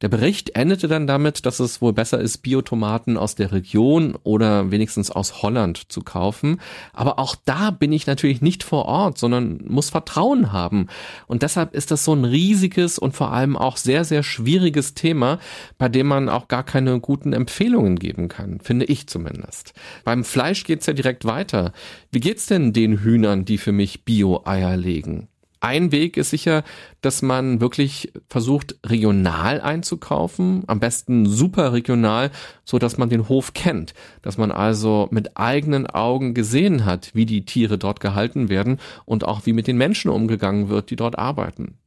Der 0.03 0.09
Bericht 0.09 0.57
endete 0.57 0.89
dann 0.89 1.07
damit, 1.07 1.45
dass 1.45 1.61
es 1.61 1.81
wohl 1.81 1.93
besser 1.93 2.19
ist, 2.19 2.39
Biotomaten 2.39 3.15
aus 3.15 3.35
der 3.35 3.53
Region 3.53 4.17
oder 4.23 4.69
wenigstens 4.69 5.09
aus 5.09 5.41
Holland 5.41 5.89
zu 5.93 6.01
kaufen. 6.01 6.59
Aber 6.91 7.19
auch 7.19 7.37
da 7.45 7.71
bin 7.71 7.93
ich 7.93 8.05
natürlich 8.05 8.41
nicht 8.41 8.63
vor 8.63 8.83
Ort, 8.83 9.17
sondern 9.17 9.61
muss 9.65 9.91
Vertrauen 9.91 10.51
haben. 10.51 10.87
Und 11.25 11.41
deshalb 11.41 11.73
ist 11.73 11.89
das 11.89 12.03
so 12.03 12.13
ein 12.13 12.25
riesiges 12.25 12.99
und 12.99 13.15
vor 13.15 13.31
allem 13.31 13.55
auch 13.55 13.77
sehr, 13.77 14.03
sehr 14.03 14.23
schwieriges 14.23 14.93
Thema, 14.93 15.39
bei 15.77 15.87
dem 15.87 16.07
man 16.07 16.27
auch 16.27 16.49
gar 16.49 16.63
keine 16.63 16.99
guten 16.99 17.31
Empfehlungen 17.31 17.97
geben 17.97 18.27
kann, 18.27 18.59
finde 18.59 18.83
ich 18.83 19.07
zumindest. 19.07 19.73
Beim 20.03 20.25
Fleisch 20.25 20.65
geht's 20.65 20.85
ja 20.85 20.91
direkt 20.91 21.23
weiter. 21.23 21.71
Wie 22.11 22.19
geht's 22.19 22.47
denn 22.47 22.73
den 22.73 22.99
Hühnern, 22.99 23.45
die 23.45 23.57
für 23.57 23.71
mich 23.71 24.03
Bio-Eier 24.03 24.75
legen? 24.75 25.29
Ein 25.63 25.93
Weg 25.93 26.17
ist 26.17 26.31
sicher, 26.31 26.65
dass 26.99 27.21
man 27.21 27.61
wirklich 27.61 28.11
versucht, 28.27 28.75
regional 28.85 29.61
einzukaufen, 29.61 30.65
am 30.67 30.81
besten 30.81 31.25
super 31.25 31.71
regional, 31.71 32.31
so 32.65 32.79
dass 32.79 32.97
man 32.97 33.07
den 33.07 33.29
Hof 33.29 33.53
kennt, 33.53 33.93
dass 34.21 34.37
man 34.37 34.51
also 34.51 35.07
mit 35.09 35.37
eigenen 35.37 35.87
Augen 35.87 36.33
gesehen 36.33 36.83
hat, 36.83 37.11
wie 37.15 37.25
die 37.25 37.45
Tiere 37.45 37.77
dort 37.77 38.01
gehalten 38.01 38.49
werden 38.49 38.77
und 39.05 39.23
auch 39.23 39.45
wie 39.45 39.53
mit 39.53 39.67
den 39.67 39.77
Menschen 39.77 40.11
umgegangen 40.11 40.67
wird, 40.67 40.89
die 40.89 40.97
dort 40.97 41.17
arbeiten. 41.17 41.77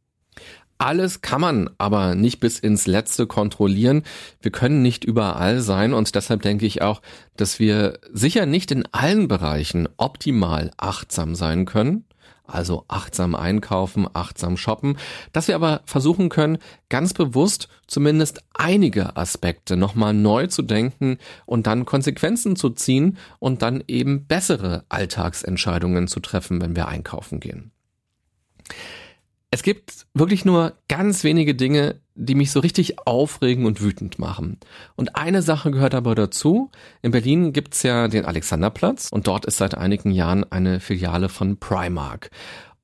Alles 0.79 1.21
kann 1.21 1.43
man 1.43 1.69
aber 1.77 2.15
nicht 2.15 2.41
bis 2.41 2.59
ins 2.59 2.87
Letzte 2.87 3.27
kontrollieren. 3.27 4.05
Wir 4.41 4.53
können 4.53 4.81
nicht 4.81 5.05
überall 5.05 5.61
sein 5.61 5.93
und 5.93 6.15
deshalb 6.15 6.41
denke 6.41 6.65
ich 6.65 6.81
auch, 6.81 7.03
dass 7.37 7.59
wir 7.59 7.99
sicher 8.11 8.47
nicht 8.47 8.71
in 8.71 8.87
allen 8.93 9.29
Bereichen 9.29 9.87
optimal 9.99 10.71
achtsam 10.79 11.35
sein 11.35 11.67
können. 11.67 12.06
Also 12.47 12.85
achtsam 12.89 13.35
einkaufen, 13.35 14.07
achtsam 14.13 14.57
shoppen, 14.57 14.99
dass 15.33 15.49
wir 15.49 15.55
aber 15.55 15.83
versuchen 15.85 16.29
können, 16.29 16.59
ganz 16.89 17.13
bewusst 17.13 17.69
zumindest 17.87 18.43
einige 18.55 19.17
Aspekte 19.17 19.77
nochmal 19.77 20.15
neu 20.15 20.47
zu 20.47 20.63
denken 20.63 21.19
und 21.45 21.67
dann 21.67 21.85
Konsequenzen 21.85 22.57
zu 22.57 22.71
ziehen 22.71 23.19
und 23.39 23.63
dann 23.63 23.83
eben 23.89 24.27
bessere 24.27 24.85
Alltagsentscheidungen 24.89 26.09
zu 26.09 26.21
treffen, 26.21 26.61
wenn 26.61 26.77
wir 26.77 26.89
einkaufen 26.89 27.41
gehen. 27.41 27.73
Es 29.57 29.63
gibt 29.63 30.07
wirklich 30.13 30.45
nur 30.45 30.75
ganz 30.87 31.25
wenige 31.25 31.55
Dinge, 31.55 32.03
die 32.15 32.35
mich 32.35 32.51
so 32.51 32.61
richtig 32.61 33.07
aufregen 33.07 33.65
und 33.65 33.81
wütend 33.81 34.19
machen. 34.19 34.61
Und 34.97 35.17
eine 35.17 35.41
Sache 35.41 35.71
gehört 35.71 35.95
aber 35.95 36.15
dazu. 36.15 36.71
In 37.01 37.11
Berlin 37.11 37.55
gibt's 37.55 37.83
ja 37.83 38.09
den 38.09 38.27
Alexanderplatz 38.27 39.09
und 39.11 39.27
dort 39.27 39.47
ist 39.47 39.57
seit 39.57 39.75
einigen 39.75 40.11
Jahren 40.11 40.45
eine 40.53 40.79
Filiale 40.79 41.31
von 41.31 41.57
Primark. 41.57 42.31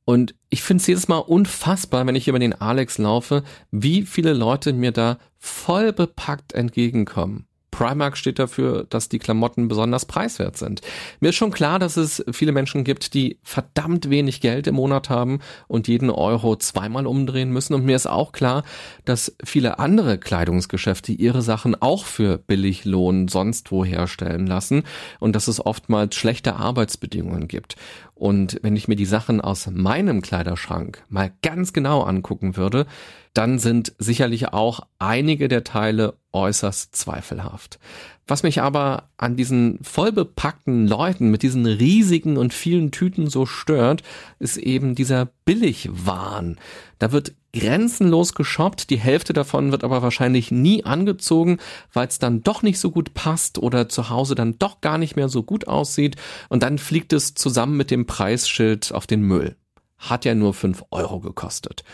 Und 0.06 0.34
ich 0.48 0.62
finde 0.62 0.80
es 0.80 0.86
jedes 0.86 1.08
Mal 1.08 1.18
unfassbar, 1.18 2.06
wenn 2.06 2.14
ich 2.14 2.26
über 2.26 2.38
den 2.38 2.58
Alex 2.58 2.96
laufe, 2.96 3.42
wie 3.70 4.04
viele 4.04 4.32
Leute 4.32 4.72
mir 4.72 4.92
da 4.92 5.18
voll 5.36 5.92
bepackt 5.92 6.54
entgegenkommen. 6.54 7.44
Primark 7.72 8.16
steht 8.16 8.38
dafür, 8.38 8.86
dass 8.88 9.08
die 9.08 9.18
Klamotten 9.18 9.66
besonders 9.66 10.04
preiswert 10.04 10.56
sind. 10.56 10.82
Mir 11.18 11.30
ist 11.30 11.36
schon 11.36 11.50
klar, 11.50 11.80
dass 11.80 11.96
es 11.96 12.24
viele 12.30 12.52
Menschen 12.52 12.84
gibt, 12.84 13.14
die 13.14 13.38
verdammt 13.42 14.10
wenig 14.10 14.40
Geld 14.40 14.68
im 14.68 14.76
Monat 14.76 15.10
haben 15.10 15.40
und 15.66 15.88
jeden 15.88 16.10
Euro 16.10 16.54
zweimal 16.54 17.06
umdrehen 17.06 17.50
müssen. 17.50 17.74
Und 17.74 17.84
mir 17.84 17.96
ist 17.96 18.06
auch 18.06 18.30
klar, 18.30 18.62
dass 19.04 19.34
viele 19.42 19.80
andere 19.80 20.18
Kleidungsgeschäfte 20.18 21.10
ihre 21.12 21.42
Sachen 21.42 21.74
auch 21.80 22.04
für 22.04 22.38
Billiglohn 22.38 23.26
sonst 23.26 23.72
wo 23.72 23.84
herstellen 23.84 24.46
lassen 24.46 24.84
und 25.18 25.34
dass 25.34 25.48
es 25.48 25.64
oftmals 25.64 26.14
schlechte 26.14 26.54
Arbeitsbedingungen 26.56 27.48
gibt. 27.48 27.76
Und 28.22 28.60
wenn 28.62 28.76
ich 28.76 28.86
mir 28.86 28.94
die 28.94 29.04
Sachen 29.04 29.40
aus 29.40 29.66
meinem 29.66 30.22
Kleiderschrank 30.22 31.02
mal 31.08 31.32
ganz 31.42 31.72
genau 31.72 32.02
angucken 32.02 32.56
würde, 32.56 32.86
dann 33.34 33.58
sind 33.58 33.96
sicherlich 33.98 34.52
auch 34.52 34.86
einige 35.00 35.48
der 35.48 35.64
Teile 35.64 36.14
äußerst 36.30 36.94
zweifelhaft. 36.94 37.80
Was 38.26 38.44
mich 38.44 38.62
aber 38.62 39.08
an 39.16 39.36
diesen 39.36 39.78
vollbepackten 39.82 40.86
Leuten 40.86 41.30
mit 41.30 41.42
diesen 41.42 41.66
riesigen 41.66 42.36
und 42.36 42.54
vielen 42.54 42.92
Tüten 42.92 43.28
so 43.28 43.46
stört, 43.46 44.02
ist 44.38 44.58
eben 44.58 44.94
dieser 44.94 45.26
Billigwahn. 45.44 46.58
Da 46.98 47.10
wird 47.10 47.34
grenzenlos 47.52 48.34
geshoppt, 48.34 48.90
die 48.90 48.98
Hälfte 48.98 49.32
davon 49.32 49.72
wird 49.72 49.84
aber 49.84 50.02
wahrscheinlich 50.02 50.50
nie 50.50 50.84
angezogen, 50.84 51.58
weil 51.92 52.06
es 52.06 52.18
dann 52.18 52.42
doch 52.42 52.62
nicht 52.62 52.78
so 52.78 52.90
gut 52.90 53.12
passt 53.12 53.58
oder 53.58 53.88
zu 53.88 54.08
Hause 54.08 54.34
dann 54.34 54.58
doch 54.58 54.80
gar 54.80 54.98
nicht 54.98 55.16
mehr 55.16 55.28
so 55.28 55.42
gut 55.42 55.66
aussieht 55.66 56.16
und 56.48 56.62
dann 56.62 56.78
fliegt 56.78 57.12
es 57.12 57.34
zusammen 57.34 57.76
mit 57.76 57.90
dem 57.90 58.06
Preisschild 58.06 58.92
auf 58.92 59.06
den 59.06 59.22
Müll. 59.22 59.56
Hat 59.98 60.24
ja 60.24 60.34
nur 60.34 60.54
fünf 60.54 60.84
Euro 60.90 61.20
gekostet. 61.20 61.84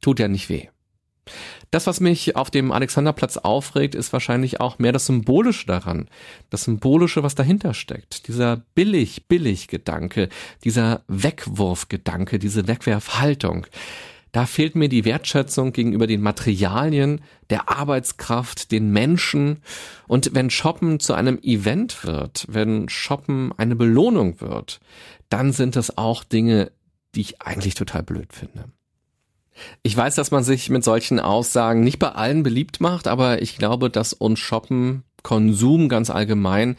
Tut 0.00 0.18
ja 0.18 0.28
nicht 0.28 0.48
weh. 0.48 0.68
Das, 1.70 1.86
was 1.86 2.00
mich 2.00 2.36
auf 2.36 2.50
dem 2.50 2.72
Alexanderplatz 2.72 3.36
aufregt, 3.36 3.94
ist 3.94 4.12
wahrscheinlich 4.12 4.60
auch 4.60 4.78
mehr 4.78 4.92
das 4.92 5.06
Symbolische 5.06 5.66
daran. 5.66 6.08
Das 6.50 6.62
Symbolische, 6.62 7.22
was 7.22 7.34
dahinter 7.34 7.74
steckt. 7.74 8.28
Dieser 8.28 8.58
billig, 8.74 9.26
billig 9.26 9.68
Gedanke, 9.68 10.28
dieser 10.64 11.02
Wegwurfgedanke, 11.08 12.38
diese 12.38 12.68
Wegwerfhaltung. 12.68 13.66
Da 14.32 14.44
fehlt 14.44 14.74
mir 14.74 14.88
die 14.88 15.06
Wertschätzung 15.06 15.72
gegenüber 15.72 16.06
den 16.06 16.20
Materialien, 16.20 17.22
der 17.48 17.70
Arbeitskraft, 17.70 18.70
den 18.70 18.90
Menschen. 18.90 19.62
Und 20.08 20.34
wenn 20.34 20.50
Shoppen 20.50 21.00
zu 21.00 21.14
einem 21.14 21.38
Event 21.42 22.04
wird, 22.04 22.44
wenn 22.48 22.88
Shoppen 22.88 23.52
eine 23.56 23.76
Belohnung 23.76 24.40
wird, 24.42 24.80
dann 25.30 25.52
sind 25.52 25.74
das 25.74 25.96
auch 25.96 26.22
Dinge, 26.22 26.70
die 27.14 27.22
ich 27.22 27.40
eigentlich 27.40 27.74
total 27.74 28.02
blöd 28.02 28.32
finde. 28.32 28.66
Ich 29.82 29.96
weiß, 29.96 30.14
dass 30.14 30.30
man 30.30 30.44
sich 30.44 30.70
mit 30.70 30.84
solchen 30.84 31.20
Aussagen 31.20 31.82
nicht 31.82 31.98
bei 31.98 32.10
allen 32.10 32.42
beliebt 32.42 32.80
macht, 32.80 33.08
aber 33.08 33.42
ich 33.42 33.58
glaube, 33.58 33.90
dass 33.90 34.12
uns 34.12 34.38
Shoppen, 34.38 35.02
Konsum 35.22 35.88
ganz 35.88 36.10
allgemein 36.10 36.76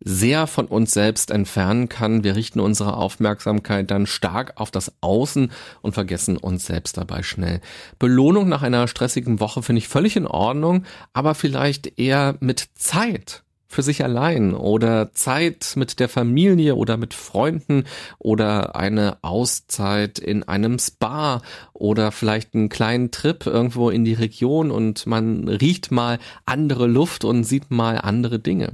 sehr 0.00 0.46
von 0.46 0.66
uns 0.66 0.92
selbst 0.92 1.30
entfernen 1.30 1.88
kann. 1.88 2.22
Wir 2.22 2.36
richten 2.36 2.60
unsere 2.60 2.96
Aufmerksamkeit 2.96 3.90
dann 3.90 4.06
stark 4.06 4.52
auf 4.56 4.70
das 4.70 4.92
Außen 5.00 5.50
und 5.80 5.94
vergessen 5.94 6.36
uns 6.36 6.66
selbst 6.66 6.98
dabei 6.98 7.22
schnell. 7.22 7.60
Belohnung 7.98 8.48
nach 8.48 8.62
einer 8.62 8.88
stressigen 8.88 9.40
Woche 9.40 9.62
finde 9.62 9.78
ich 9.78 9.88
völlig 9.88 10.16
in 10.16 10.26
Ordnung, 10.26 10.84
aber 11.12 11.34
vielleicht 11.34 11.98
eher 11.98 12.36
mit 12.40 12.68
Zeit 12.74 13.42
für 13.68 13.82
sich 13.82 14.04
allein 14.04 14.54
oder 14.54 15.12
Zeit 15.12 15.74
mit 15.76 15.98
der 16.00 16.08
Familie 16.08 16.76
oder 16.76 16.96
mit 16.96 17.14
Freunden 17.14 17.84
oder 18.18 18.76
eine 18.76 19.18
Auszeit 19.22 20.18
in 20.18 20.44
einem 20.44 20.78
Spa 20.78 21.42
oder 21.72 22.12
vielleicht 22.12 22.54
einen 22.54 22.68
kleinen 22.68 23.10
Trip 23.10 23.46
irgendwo 23.46 23.90
in 23.90 24.04
die 24.04 24.14
Region 24.14 24.70
und 24.70 25.06
man 25.06 25.48
riecht 25.48 25.90
mal 25.90 26.18
andere 26.44 26.86
Luft 26.86 27.24
und 27.24 27.44
sieht 27.44 27.70
mal 27.70 27.98
andere 27.98 28.38
Dinge. 28.38 28.72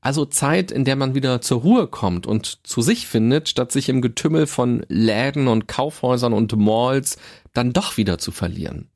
Also 0.00 0.24
Zeit, 0.24 0.70
in 0.70 0.84
der 0.84 0.94
man 0.94 1.14
wieder 1.14 1.40
zur 1.40 1.62
Ruhe 1.62 1.86
kommt 1.88 2.26
und 2.26 2.66
zu 2.66 2.80
sich 2.80 3.06
findet, 3.08 3.48
statt 3.48 3.72
sich 3.72 3.88
im 3.88 4.02
Getümmel 4.02 4.46
von 4.46 4.84
Läden 4.88 5.48
und 5.48 5.66
Kaufhäusern 5.66 6.32
und 6.32 6.56
Malls 6.56 7.18
dann 7.54 7.72
doch 7.72 7.96
wieder 7.96 8.18
zu 8.18 8.30
verlieren 8.30 8.88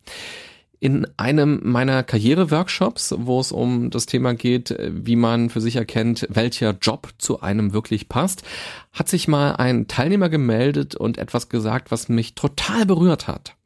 in 0.81 1.07
einem 1.19 1.61
meiner 1.63 2.03
Karriereworkshops, 2.03 3.15
wo 3.19 3.39
es 3.39 3.53
um 3.53 3.91
das 3.91 4.07
Thema 4.07 4.35
geht, 4.35 4.75
wie 4.89 5.15
man 5.15 5.51
für 5.51 5.61
sich 5.61 5.77
erkennt, 5.77 6.27
welcher 6.31 6.71
Job 6.81 7.11
zu 7.19 7.41
einem 7.41 7.75
wirklich 7.75 8.09
passt, 8.09 8.43
hat 8.93 9.09
sich 9.09 9.29
mal 9.29 9.53
ein 9.53 9.89
Teilnehmer 9.89 10.31
gemeldet 10.31 10.95
und 10.95 11.19
etwas 11.19 11.51
gesagt, 11.51 11.91
was 11.91 12.09
mich 12.09 12.35
total 12.35 12.87
berührt 12.87 13.29
hat. 13.29 13.57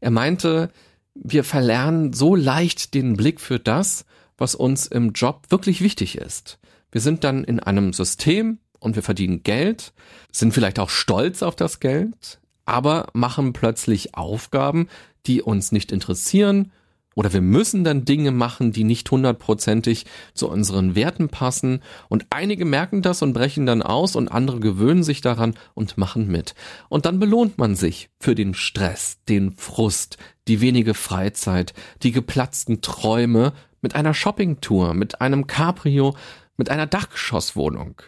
Er 0.00 0.10
meinte, 0.10 0.70
wir 1.14 1.44
verlernen 1.44 2.12
so 2.12 2.34
leicht 2.34 2.92
den 2.92 3.16
Blick 3.16 3.40
für 3.40 3.60
das, 3.60 4.04
was 4.36 4.56
uns 4.56 4.86
im 4.86 5.12
Job 5.12 5.46
wirklich 5.50 5.80
wichtig 5.80 6.18
ist. 6.18 6.58
Wir 6.90 7.00
sind 7.00 7.22
dann 7.22 7.44
in 7.44 7.60
einem 7.60 7.92
System 7.92 8.58
und 8.80 8.96
wir 8.96 9.02
verdienen 9.04 9.44
Geld, 9.44 9.92
sind 10.32 10.52
vielleicht 10.52 10.80
auch 10.80 10.90
stolz 10.90 11.42
auf 11.42 11.54
das 11.54 11.78
Geld, 11.78 12.40
aber 12.64 13.08
machen 13.12 13.52
plötzlich 13.52 14.14
Aufgaben, 14.14 14.88
die 15.28 15.42
uns 15.42 15.70
nicht 15.70 15.92
interessieren, 15.92 16.72
oder 17.18 17.32
wir 17.32 17.40
müssen 17.40 17.82
dann 17.82 18.04
Dinge 18.04 18.30
machen, 18.30 18.70
die 18.70 18.84
nicht 18.84 19.10
hundertprozentig 19.10 20.06
zu 20.34 20.48
unseren 20.48 20.94
Werten 20.94 21.28
passen. 21.28 21.82
Und 22.08 22.26
einige 22.30 22.64
merken 22.64 23.02
das 23.02 23.22
und 23.22 23.32
brechen 23.32 23.66
dann 23.66 23.82
aus 23.82 24.14
und 24.14 24.28
andere 24.28 24.60
gewöhnen 24.60 25.02
sich 25.02 25.20
daran 25.20 25.54
und 25.74 25.98
machen 25.98 26.28
mit. 26.28 26.54
Und 26.88 27.06
dann 27.06 27.18
belohnt 27.18 27.58
man 27.58 27.74
sich 27.74 28.08
für 28.20 28.36
den 28.36 28.54
Stress, 28.54 29.18
den 29.28 29.56
Frust, 29.56 30.16
die 30.46 30.60
wenige 30.60 30.94
Freizeit, 30.94 31.74
die 32.04 32.12
geplatzten 32.12 32.82
Träume 32.82 33.52
mit 33.80 33.96
einer 33.96 34.14
Shoppingtour, 34.14 34.94
mit 34.94 35.20
einem 35.20 35.48
Cabrio, 35.48 36.14
mit 36.58 36.70
einer 36.70 36.86
Dachgeschosswohnung. 36.86 38.02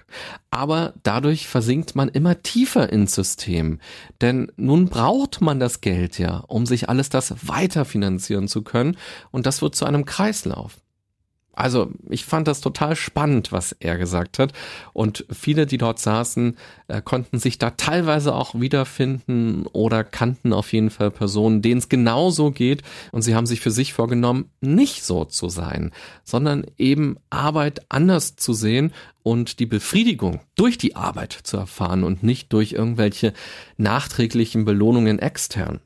Aber 0.50 0.92
dadurch 1.02 1.48
versinkt 1.48 1.94
man 1.94 2.08
immer 2.08 2.42
tiefer 2.42 2.92
ins 2.92 3.14
System. 3.14 3.78
Denn 4.20 4.52
nun 4.56 4.86
braucht 4.86 5.40
man 5.40 5.60
das 5.60 5.80
Geld 5.80 6.18
ja, 6.18 6.38
um 6.48 6.66
sich 6.66 6.88
alles 6.90 7.08
das 7.08 7.48
weiter 7.48 7.86
finanzieren 7.86 8.48
zu 8.48 8.62
können. 8.62 8.98
Und 9.30 9.46
das 9.46 9.62
wird 9.62 9.74
zu 9.74 9.86
einem 9.86 10.04
Kreislauf. 10.04 10.78
Also 11.60 11.92
ich 12.08 12.24
fand 12.24 12.48
das 12.48 12.62
total 12.62 12.96
spannend, 12.96 13.52
was 13.52 13.72
er 13.72 13.98
gesagt 13.98 14.38
hat. 14.38 14.52
Und 14.94 15.26
viele, 15.30 15.66
die 15.66 15.76
dort 15.76 15.98
saßen, 15.98 16.56
äh, 16.88 17.02
konnten 17.02 17.38
sich 17.38 17.58
da 17.58 17.70
teilweise 17.70 18.34
auch 18.34 18.58
wiederfinden 18.58 19.66
oder 19.66 20.02
kannten 20.02 20.54
auf 20.54 20.72
jeden 20.72 20.88
Fall 20.88 21.10
Personen, 21.10 21.60
denen 21.60 21.78
es 21.78 21.90
genauso 21.90 22.50
geht. 22.50 22.82
Und 23.12 23.22
sie 23.22 23.34
haben 23.34 23.46
sich 23.46 23.60
für 23.60 23.70
sich 23.70 23.92
vorgenommen, 23.92 24.50
nicht 24.60 25.04
so 25.04 25.26
zu 25.26 25.50
sein, 25.50 25.92
sondern 26.24 26.64
eben 26.78 27.18
Arbeit 27.28 27.82
anders 27.90 28.36
zu 28.36 28.54
sehen 28.54 28.92
und 29.22 29.58
die 29.60 29.66
Befriedigung 29.66 30.40
durch 30.56 30.78
die 30.78 30.96
Arbeit 30.96 31.32
zu 31.32 31.58
erfahren 31.58 32.04
und 32.04 32.22
nicht 32.22 32.54
durch 32.54 32.72
irgendwelche 32.72 33.34
nachträglichen 33.76 34.64
Belohnungen 34.64 35.18
extern. 35.18 35.80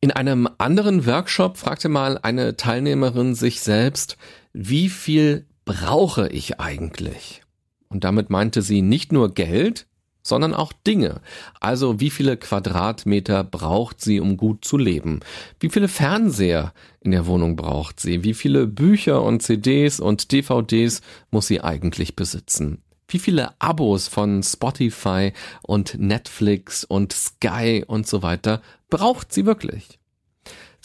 In 0.00 0.12
einem 0.12 0.48
anderen 0.58 1.06
Workshop 1.06 1.56
fragte 1.56 1.88
mal 1.88 2.18
eine 2.22 2.56
Teilnehmerin 2.56 3.34
sich 3.34 3.60
selbst, 3.60 4.16
wie 4.52 4.88
viel 4.88 5.46
brauche 5.64 6.28
ich 6.28 6.60
eigentlich? 6.60 7.42
Und 7.88 8.04
damit 8.04 8.30
meinte 8.30 8.62
sie 8.62 8.82
nicht 8.82 9.12
nur 9.12 9.32
Geld, 9.34 9.86
sondern 10.22 10.54
auch 10.54 10.72
Dinge. 10.72 11.20
Also 11.60 12.00
wie 12.00 12.10
viele 12.10 12.36
Quadratmeter 12.36 13.44
braucht 13.44 14.00
sie, 14.00 14.20
um 14.20 14.36
gut 14.36 14.64
zu 14.64 14.76
leben? 14.76 15.20
Wie 15.58 15.70
viele 15.70 15.88
Fernseher 15.88 16.72
in 17.00 17.10
der 17.10 17.26
Wohnung 17.26 17.56
braucht 17.56 17.98
sie? 17.98 18.24
Wie 18.24 18.34
viele 18.34 18.66
Bücher 18.66 19.22
und 19.22 19.42
CDs 19.42 20.00
und 20.00 20.30
DVDs 20.30 21.00
muss 21.30 21.46
sie 21.46 21.62
eigentlich 21.62 22.14
besitzen? 22.14 22.82
Wie 23.08 23.18
viele 23.18 23.58
Abos 23.58 24.06
von 24.06 24.42
Spotify 24.42 25.32
und 25.62 25.98
Netflix 25.98 26.84
und 26.84 27.14
Sky 27.14 27.82
und 27.86 28.06
so 28.06 28.22
weiter 28.22 28.60
braucht 28.90 29.32
sie 29.32 29.46
wirklich? 29.46 29.97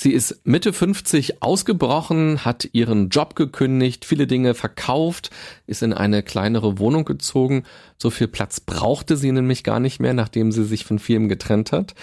Sie 0.03 0.12
ist 0.12 0.41
Mitte 0.43 0.74
50 0.74 1.41
ausgebrochen, 1.41 2.43
hat 2.43 2.67
ihren 2.74 3.07
Job 3.07 3.38
gekündigt, 3.38 4.03
viele 4.03 4.27
Dinge 4.27 4.53
verkauft, 4.53 5.29
ist 5.65 5.81
in 5.81 5.93
eine 5.93 6.24
kleinere 6.24 6.77
Wohnung 6.77 7.05
gezogen. 7.05 7.63
So 7.98 8.10
viel 8.10 8.27
Platz 8.27 8.60
brauchte 8.60 9.15
sie 9.15 9.31
nämlich 9.31 9.63
gar 9.63 9.79
nicht 9.79 10.01
mehr, 10.01 10.13
nachdem 10.13 10.51
sie 10.51 10.65
sich 10.65 10.83
von 10.83 11.00
vielem 11.00 11.29
getrennt 11.29 11.72
hat 11.72 11.95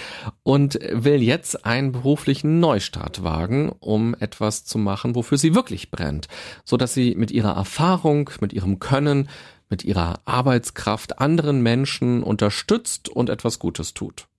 und 0.43 0.79
will 0.91 1.21
jetzt 1.21 1.67
einen 1.67 1.93
beruflichen 1.93 2.59
Neustart 2.59 3.23
wagen, 3.23 3.71
um 3.81 4.17
etwas 4.19 4.65
zu 4.65 4.79
machen, 4.79 5.15
wofür 5.15 5.37
sie 5.37 5.55
wirklich 5.55 5.91
brennt, 5.91 6.29
so 6.65 6.79
dass 6.79 6.95
sie 6.95 7.15
mit 7.17 7.31
ihrer 7.31 7.55
Erfahrung, 7.55 8.31
mit 8.41 8.55
ihrem 8.55 8.79
Können, 8.79 9.29
mit 9.69 9.85
ihrer 9.85 10.21
Arbeitskraft 10.25 11.19
anderen 11.19 11.63
Menschen 11.63 12.23
unterstützt 12.23 13.11
und 13.11 13.29
etwas 13.29 13.59
Gutes 13.59 13.93
tut 13.93 14.30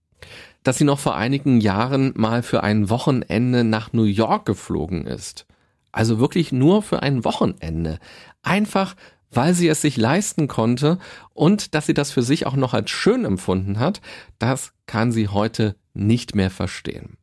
dass 0.63 0.77
sie 0.77 0.83
noch 0.83 0.99
vor 0.99 1.15
einigen 1.15 1.59
Jahren 1.59 2.13
mal 2.15 2.43
für 2.43 2.63
ein 2.63 2.89
Wochenende 2.89 3.63
nach 3.63 3.93
New 3.93 4.03
York 4.03 4.45
geflogen 4.45 5.05
ist. 5.05 5.45
Also 5.91 6.19
wirklich 6.19 6.51
nur 6.51 6.81
für 6.81 7.01
ein 7.01 7.25
Wochenende. 7.25 7.99
Einfach, 8.43 8.95
weil 9.31 9.53
sie 9.53 9.67
es 9.67 9.81
sich 9.81 9.97
leisten 9.97 10.47
konnte 10.47 10.99
und 11.33 11.75
dass 11.75 11.85
sie 11.85 11.93
das 11.93 12.11
für 12.11 12.23
sich 12.23 12.45
auch 12.45 12.55
noch 12.55 12.73
als 12.73 12.91
schön 12.91 13.25
empfunden 13.25 13.79
hat, 13.79 14.01
das 14.39 14.73
kann 14.85 15.11
sie 15.11 15.27
heute 15.27 15.75
nicht 15.93 16.35
mehr 16.35 16.49
verstehen. 16.49 17.17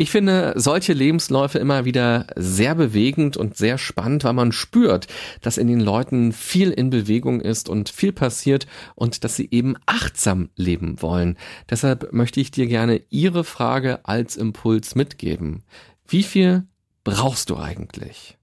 Ich 0.00 0.10
finde 0.10 0.54
solche 0.56 0.94
Lebensläufe 0.94 1.58
immer 1.58 1.84
wieder 1.84 2.26
sehr 2.34 2.74
bewegend 2.74 3.36
und 3.36 3.58
sehr 3.58 3.76
spannend, 3.76 4.24
weil 4.24 4.32
man 4.32 4.50
spürt, 4.50 5.08
dass 5.42 5.58
in 5.58 5.66
den 5.66 5.78
Leuten 5.78 6.32
viel 6.32 6.70
in 6.70 6.88
Bewegung 6.88 7.42
ist 7.42 7.68
und 7.68 7.90
viel 7.90 8.10
passiert 8.10 8.66
und 8.94 9.24
dass 9.24 9.36
sie 9.36 9.48
eben 9.50 9.76
achtsam 9.84 10.48
leben 10.56 11.02
wollen. 11.02 11.36
Deshalb 11.68 12.14
möchte 12.14 12.40
ich 12.40 12.50
dir 12.50 12.66
gerne 12.66 13.02
Ihre 13.10 13.44
Frage 13.44 14.06
als 14.06 14.38
Impuls 14.38 14.94
mitgeben. 14.94 15.64
Wie 16.08 16.22
viel 16.22 16.66
brauchst 17.04 17.50
du 17.50 17.58
eigentlich? 17.58 18.38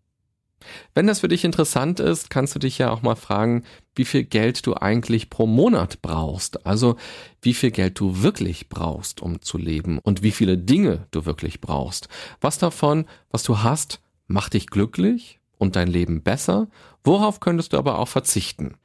Wenn 0.94 1.08
das 1.08 1.20
für 1.20 1.28
dich 1.28 1.44
interessant 1.44 2.00
ist, 2.00 2.30
kannst 2.30 2.56
du 2.56 2.60
dich 2.60 2.78
ja 2.78 2.90
auch 2.92 3.02
mal 3.02 3.16
fragen, 3.16 3.64
wie 3.96 4.06
viel 4.06 4.24
Geld 4.24 4.66
du 4.66 4.76
eigentlich 4.76 5.30
pro 5.30 5.46
Monat 5.46 6.02
brauchst. 6.02 6.66
Also 6.66 6.96
wie 7.42 7.54
viel 7.54 7.72
Geld 7.72 8.00
du 8.00 8.22
wirklich 8.22 8.70
brauchst, 8.70 9.22
um 9.22 9.42
zu 9.42 9.58
leben 9.58 10.00
und 10.00 10.24
wie 10.24 10.32
viele 10.32 10.58
Dinge 10.58 11.08
du 11.12 11.26
wirklich 11.26 11.62
brauchst. 11.62 12.08
Was 12.42 12.58
davon, 12.58 13.06
was 13.30 13.44
du 13.44 13.60
hast, 13.60 14.02
macht 14.28 14.54
dich 14.54 14.68
glücklich 14.68 15.40
und 15.58 15.76
dein 15.76 15.88
Leben 15.88 16.24
besser? 16.24 16.68
Worauf 17.04 17.40
könntest 17.40 17.74
du 17.74 17.78
aber 17.78 18.00
auch 18.00 18.08
verzichten? 18.08 18.76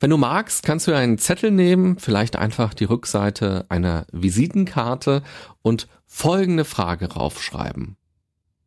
Wenn 0.00 0.10
du 0.10 0.16
magst, 0.16 0.64
kannst 0.64 0.88
du 0.88 0.96
einen 0.96 1.18
Zettel 1.18 1.52
nehmen, 1.52 1.98
vielleicht 1.98 2.34
einfach 2.34 2.74
die 2.74 2.84
Rückseite 2.84 3.66
einer 3.68 4.06
Visitenkarte 4.10 5.22
und 5.62 5.86
folgende 6.06 6.64
Frage 6.64 7.12
raufschreiben. 7.12 7.96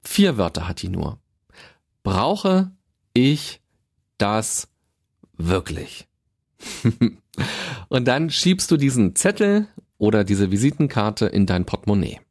Vier 0.02 0.38
Wörter 0.38 0.68
hat 0.68 0.82
die 0.82 0.88
nur 0.88 1.20
brauche 2.06 2.72
ich 3.14 3.60
das 4.18 4.70
wirklich? 5.38 6.08
und 7.90 8.08
dann 8.08 8.30
schiebst 8.30 8.72
du 8.72 8.78
diesen 8.78 9.16
Zettel 9.16 9.68
oder 9.98 10.24
diese 10.24 10.52
Visitenkarte 10.52 11.26
in 11.26 11.46
dein 11.46 11.66
Portemonnaie. 11.66 12.22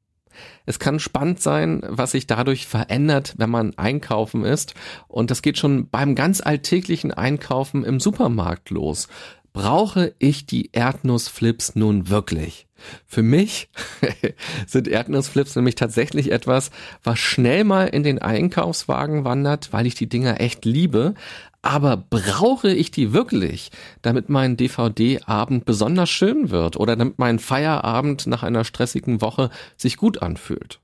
Es 0.65 0.79
kann 0.79 0.99
spannend 0.99 1.41
sein, 1.41 1.83
was 1.87 2.13
sich 2.13 2.27
dadurch 2.27 2.67
verändert, 2.67 3.35
wenn 3.37 3.51
man 3.51 3.77
einkaufen 3.77 4.45
ist. 4.45 4.75
Und 5.09 5.31
das 5.31 5.43
geht 5.43 5.59
schon 5.59 5.89
beim 5.91 6.15
ganz 6.15 6.41
alltäglichen 6.41 7.13
Einkaufen 7.13 7.85
im 7.85 8.01
Supermarkt 8.01 8.71
los. 8.71 9.09
Brauche 9.55 10.15
ich 10.19 10.47
die 10.47 10.71
Erdnussflips 10.73 11.77
nun 11.77 12.09
wirklich? 12.09 12.67
Für 13.07 13.23
mich 13.23 13.71
sind 14.67 14.89
Erdnussflips 14.89 15.55
nämlich 15.55 15.77
tatsächlich 15.77 16.33
etwas, 16.33 16.73
was 17.05 17.21
schnell 17.21 17.63
mal 17.63 17.87
in 17.87 18.03
den 18.03 18.19
Einkaufswagen 18.19 19.25
wandert, 19.25 19.73
weil 19.73 19.87
ich 19.87 19.95
die 19.95 20.09
Dinger 20.09 20.41
echt 20.41 20.65
liebe. 20.65 21.15
Aber 21.63 21.97
brauche 21.97 22.73
ich 22.73 22.91
die 22.91 23.13
wirklich, 23.13 23.71
damit 24.03 24.29
mein 24.29 24.57
DVD-Abend 24.57 25.65
besonders 25.65 26.11
schön 26.11 26.51
wird 26.51 26.77
oder 26.77 26.97
damit 26.97 27.21
mein 27.21 27.39
Feierabend 27.39 28.27
nach 28.27 28.43
einer 28.43 28.65
stressigen 28.65 29.21
Woche 29.21 29.51
sich 29.77 29.97
gut 29.97 30.21
anfühlt? 30.21 30.81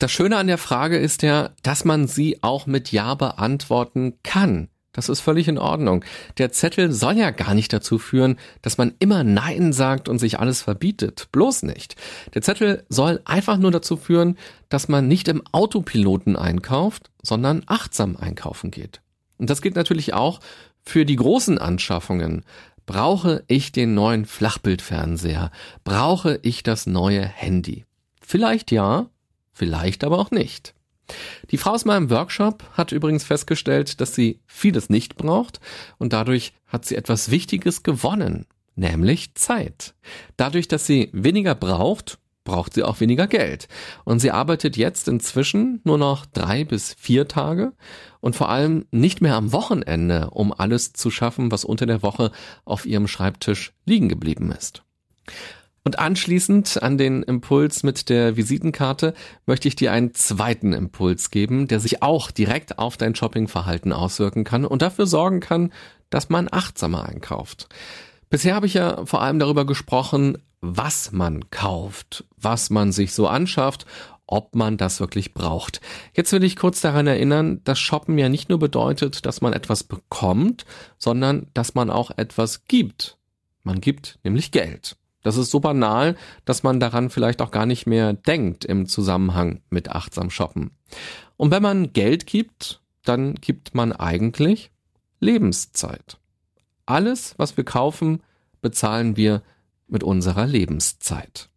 Das 0.00 0.10
Schöne 0.10 0.36
an 0.36 0.48
der 0.48 0.58
Frage 0.58 0.98
ist 0.98 1.22
ja, 1.22 1.50
dass 1.62 1.84
man 1.84 2.08
sie 2.08 2.42
auch 2.42 2.66
mit 2.66 2.90
Ja 2.90 3.14
beantworten 3.14 4.18
kann. 4.24 4.68
Das 4.96 5.10
ist 5.10 5.20
völlig 5.20 5.46
in 5.46 5.58
Ordnung. 5.58 6.06
Der 6.38 6.52
Zettel 6.52 6.90
soll 6.90 7.18
ja 7.18 7.30
gar 7.30 7.52
nicht 7.52 7.70
dazu 7.70 7.98
führen, 7.98 8.38
dass 8.62 8.78
man 8.78 8.94
immer 8.98 9.24
Nein 9.24 9.74
sagt 9.74 10.08
und 10.08 10.18
sich 10.18 10.40
alles 10.40 10.62
verbietet. 10.62 11.28
Bloß 11.32 11.64
nicht. 11.64 11.96
Der 12.32 12.40
Zettel 12.40 12.82
soll 12.88 13.20
einfach 13.26 13.58
nur 13.58 13.70
dazu 13.70 13.98
führen, 13.98 14.38
dass 14.70 14.88
man 14.88 15.06
nicht 15.06 15.28
im 15.28 15.42
Autopiloten 15.52 16.34
einkauft, 16.34 17.10
sondern 17.22 17.62
achtsam 17.66 18.16
einkaufen 18.16 18.70
geht. 18.70 19.02
Und 19.36 19.50
das 19.50 19.60
gilt 19.60 19.76
natürlich 19.76 20.14
auch 20.14 20.40
für 20.82 21.04
die 21.04 21.16
großen 21.16 21.58
Anschaffungen. 21.58 22.42
Brauche 22.86 23.44
ich 23.48 23.72
den 23.72 23.92
neuen 23.92 24.24
Flachbildfernseher? 24.24 25.50
Brauche 25.84 26.40
ich 26.40 26.62
das 26.62 26.86
neue 26.86 27.22
Handy? 27.22 27.84
Vielleicht 28.22 28.70
ja, 28.70 29.10
vielleicht 29.52 30.04
aber 30.04 30.18
auch 30.18 30.30
nicht. 30.30 30.72
Die 31.50 31.58
Frau 31.58 31.72
aus 31.72 31.84
meinem 31.84 32.10
Workshop 32.10 32.64
hat 32.72 32.92
übrigens 32.92 33.24
festgestellt, 33.24 34.00
dass 34.00 34.14
sie 34.14 34.40
vieles 34.46 34.90
nicht 34.90 35.16
braucht 35.16 35.60
und 35.98 36.12
dadurch 36.12 36.52
hat 36.66 36.84
sie 36.84 36.96
etwas 36.96 37.30
Wichtiges 37.30 37.82
gewonnen, 37.82 38.46
nämlich 38.74 39.34
Zeit. 39.34 39.94
Dadurch, 40.36 40.68
dass 40.68 40.86
sie 40.86 41.10
weniger 41.12 41.54
braucht, 41.54 42.18
braucht 42.46 42.72
sie 42.72 42.82
auch 42.82 43.00
weniger 43.00 43.26
Geld. 43.26 43.68
Und 44.04 44.20
sie 44.20 44.30
arbeitet 44.30 44.78
jetzt 44.78 45.08
inzwischen 45.08 45.80
nur 45.84 45.98
noch 45.98 46.24
drei 46.24 46.64
bis 46.64 46.94
vier 46.98 47.28
Tage 47.28 47.74
und 48.20 48.34
vor 48.34 48.48
allem 48.48 48.86
nicht 48.90 49.20
mehr 49.20 49.34
am 49.34 49.52
Wochenende, 49.52 50.30
um 50.30 50.52
alles 50.52 50.94
zu 50.94 51.10
schaffen, 51.10 51.50
was 51.50 51.66
unter 51.66 51.84
der 51.84 52.02
Woche 52.02 52.32
auf 52.64 52.86
ihrem 52.86 53.08
Schreibtisch 53.08 53.74
liegen 53.84 54.08
geblieben 54.08 54.50
ist. 54.52 54.82
Und 55.86 56.00
anschließend 56.00 56.82
an 56.82 56.98
den 56.98 57.22
Impuls 57.22 57.84
mit 57.84 58.08
der 58.08 58.36
Visitenkarte 58.36 59.14
möchte 59.46 59.68
ich 59.68 59.76
dir 59.76 59.92
einen 59.92 60.14
zweiten 60.14 60.72
Impuls 60.72 61.30
geben, 61.30 61.68
der 61.68 61.78
sich 61.78 62.02
auch 62.02 62.32
direkt 62.32 62.80
auf 62.80 62.96
dein 62.96 63.14
Shoppingverhalten 63.14 63.92
auswirken 63.92 64.42
kann 64.42 64.64
und 64.64 64.82
dafür 64.82 65.06
sorgen 65.06 65.38
kann, 65.38 65.72
dass 66.10 66.28
man 66.28 66.48
achtsamer 66.50 67.08
einkauft. 67.08 67.68
Bisher 68.30 68.56
habe 68.56 68.66
ich 68.66 68.74
ja 68.74 69.06
vor 69.06 69.22
allem 69.22 69.38
darüber 69.38 69.64
gesprochen, 69.64 70.38
was 70.60 71.12
man 71.12 71.50
kauft, 71.50 72.24
was 72.36 72.68
man 72.68 72.90
sich 72.90 73.14
so 73.14 73.28
anschafft, 73.28 73.86
ob 74.26 74.56
man 74.56 74.78
das 74.78 74.98
wirklich 74.98 75.34
braucht. 75.34 75.80
Jetzt 76.14 76.32
will 76.32 76.42
ich 76.42 76.56
kurz 76.56 76.80
daran 76.80 77.06
erinnern, 77.06 77.60
dass 77.62 77.78
Shoppen 77.78 78.18
ja 78.18 78.28
nicht 78.28 78.48
nur 78.48 78.58
bedeutet, 78.58 79.24
dass 79.24 79.40
man 79.40 79.52
etwas 79.52 79.84
bekommt, 79.84 80.64
sondern 80.98 81.46
dass 81.54 81.76
man 81.76 81.90
auch 81.90 82.10
etwas 82.16 82.64
gibt. 82.64 83.18
Man 83.62 83.80
gibt 83.80 84.18
nämlich 84.24 84.50
Geld. 84.50 84.96
Das 85.26 85.36
ist 85.36 85.50
so 85.50 85.58
banal, 85.58 86.14
dass 86.44 86.62
man 86.62 86.78
daran 86.78 87.10
vielleicht 87.10 87.42
auch 87.42 87.50
gar 87.50 87.66
nicht 87.66 87.84
mehr 87.84 88.12
denkt 88.12 88.64
im 88.64 88.86
Zusammenhang 88.86 89.60
mit 89.70 89.90
achtsam 89.90 90.30
shoppen. 90.30 90.70
Und 91.36 91.50
wenn 91.50 91.64
man 91.64 91.92
Geld 91.92 92.28
gibt, 92.28 92.80
dann 93.02 93.34
gibt 93.34 93.74
man 93.74 93.90
eigentlich 93.90 94.70
Lebenszeit. 95.18 96.18
Alles, 96.86 97.34
was 97.38 97.56
wir 97.56 97.64
kaufen, 97.64 98.22
bezahlen 98.62 99.16
wir 99.16 99.42
mit 99.88 100.04
unserer 100.04 100.46
Lebenszeit. 100.46 101.48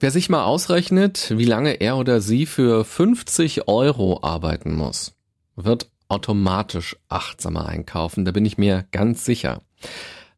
Wer 0.00 0.10
sich 0.10 0.30
mal 0.30 0.44
ausrechnet, 0.44 1.34
wie 1.36 1.44
lange 1.44 1.82
er 1.82 1.98
oder 1.98 2.22
sie 2.22 2.46
für 2.46 2.86
50 2.86 3.68
Euro 3.68 4.20
arbeiten 4.22 4.74
muss, 4.74 5.12
wird 5.54 5.90
automatisch 6.08 6.96
achtsamer 7.10 7.66
einkaufen, 7.66 8.24
da 8.24 8.32
bin 8.32 8.46
ich 8.46 8.56
mir 8.56 8.86
ganz 8.90 9.26
sicher. 9.26 9.60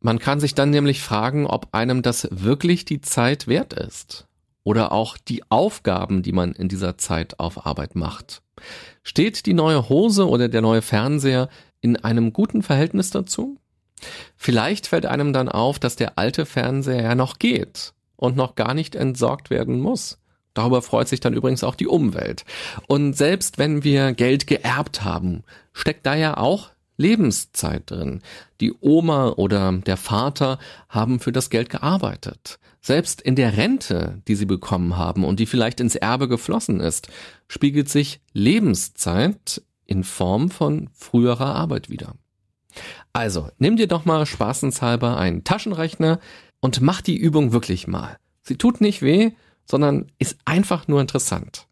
Man 0.00 0.18
kann 0.18 0.40
sich 0.40 0.54
dann 0.54 0.70
nämlich 0.70 1.02
fragen, 1.02 1.46
ob 1.46 1.68
einem 1.72 2.02
das 2.02 2.28
wirklich 2.30 2.84
die 2.84 3.00
Zeit 3.00 3.48
wert 3.48 3.72
ist. 3.72 4.26
Oder 4.62 4.92
auch 4.92 5.16
die 5.16 5.42
Aufgaben, 5.48 6.22
die 6.22 6.32
man 6.32 6.52
in 6.52 6.68
dieser 6.68 6.98
Zeit 6.98 7.38
auf 7.38 7.66
Arbeit 7.66 7.94
macht. 7.94 8.42
Steht 9.02 9.46
die 9.46 9.54
neue 9.54 9.88
Hose 9.88 10.28
oder 10.28 10.48
der 10.48 10.62
neue 10.62 10.82
Fernseher 10.82 11.48
in 11.80 11.96
einem 11.96 12.32
guten 12.32 12.62
Verhältnis 12.62 13.10
dazu? 13.10 13.58
Vielleicht 14.36 14.88
fällt 14.88 15.06
einem 15.06 15.32
dann 15.32 15.48
auf, 15.48 15.78
dass 15.78 15.96
der 15.96 16.18
alte 16.18 16.46
Fernseher 16.46 17.02
ja 17.02 17.14
noch 17.14 17.38
geht 17.38 17.94
und 18.16 18.36
noch 18.36 18.54
gar 18.54 18.74
nicht 18.74 18.94
entsorgt 18.94 19.50
werden 19.50 19.80
muss. 19.80 20.18
Darüber 20.54 20.80
freut 20.80 21.08
sich 21.08 21.20
dann 21.20 21.34
übrigens 21.34 21.62
auch 21.62 21.74
die 21.74 21.86
Umwelt. 21.86 22.44
Und 22.88 23.14
selbst 23.14 23.58
wenn 23.58 23.84
wir 23.84 24.12
Geld 24.12 24.46
geerbt 24.46 25.04
haben, 25.04 25.44
steckt 25.72 26.06
da 26.06 26.14
ja 26.14 26.38
auch 26.38 26.70
Lebenszeit 26.96 27.90
drin. 27.90 28.22
Die 28.60 28.72
Oma 28.80 29.30
oder 29.30 29.72
der 29.72 29.96
Vater 29.96 30.58
haben 30.88 31.20
für 31.20 31.32
das 31.32 31.50
Geld 31.50 31.70
gearbeitet. 31.70 32.58
Selbst 32.80 33.20
in 33.20 33.34
der 33.34 33.56
Rente, 33.56 34.22
die 34.28 34.36
sie 34.36 34.46
bekommen 34.46 34.96
haben 34.96 35.24
und 35.24 35.40
die 35.40 35.46
vielleicht 35.46 35.80
ins 35.80 35.96
Erbe 35.96 36.28
geflossen 36.28 36.80
ist, 36.80 37.08
spiegelt 37.48 37.88
sich 37.88 38.20
Lebenszeit 38.32 39.62
in 39.86 40.04
Form 40.04 40.50
von 40.50 40.88
früherer 40.92 41.54
Arbeit 41.54 41.90
wieder. 41.90 42.14
Also, 43.12 43.48
nimm 43.58 43.76
dir 43.76 43.88
doch 43.88 44.04
mal 44.04 44.26
spaßenshalber 44.26 45.16
einen 45.16 45.42
Taschenrechner 45.42 46.20
und 46.60 46.80
mach 46.80 47.00
die 47.00 47.16
Übung 47.16 47.52
wirklich 47.52 47.86
mal. 47.86 48.18
Sie 48.42 48.56
tut 48.56 48.80
nicht 48.80 49.02
weh, 49.02 49.32
sondern 49.66 50.06
ist 50.18 50.38
einfach 50.44 50.88
nur 50.88 51.00
interessant. 51.00 51.66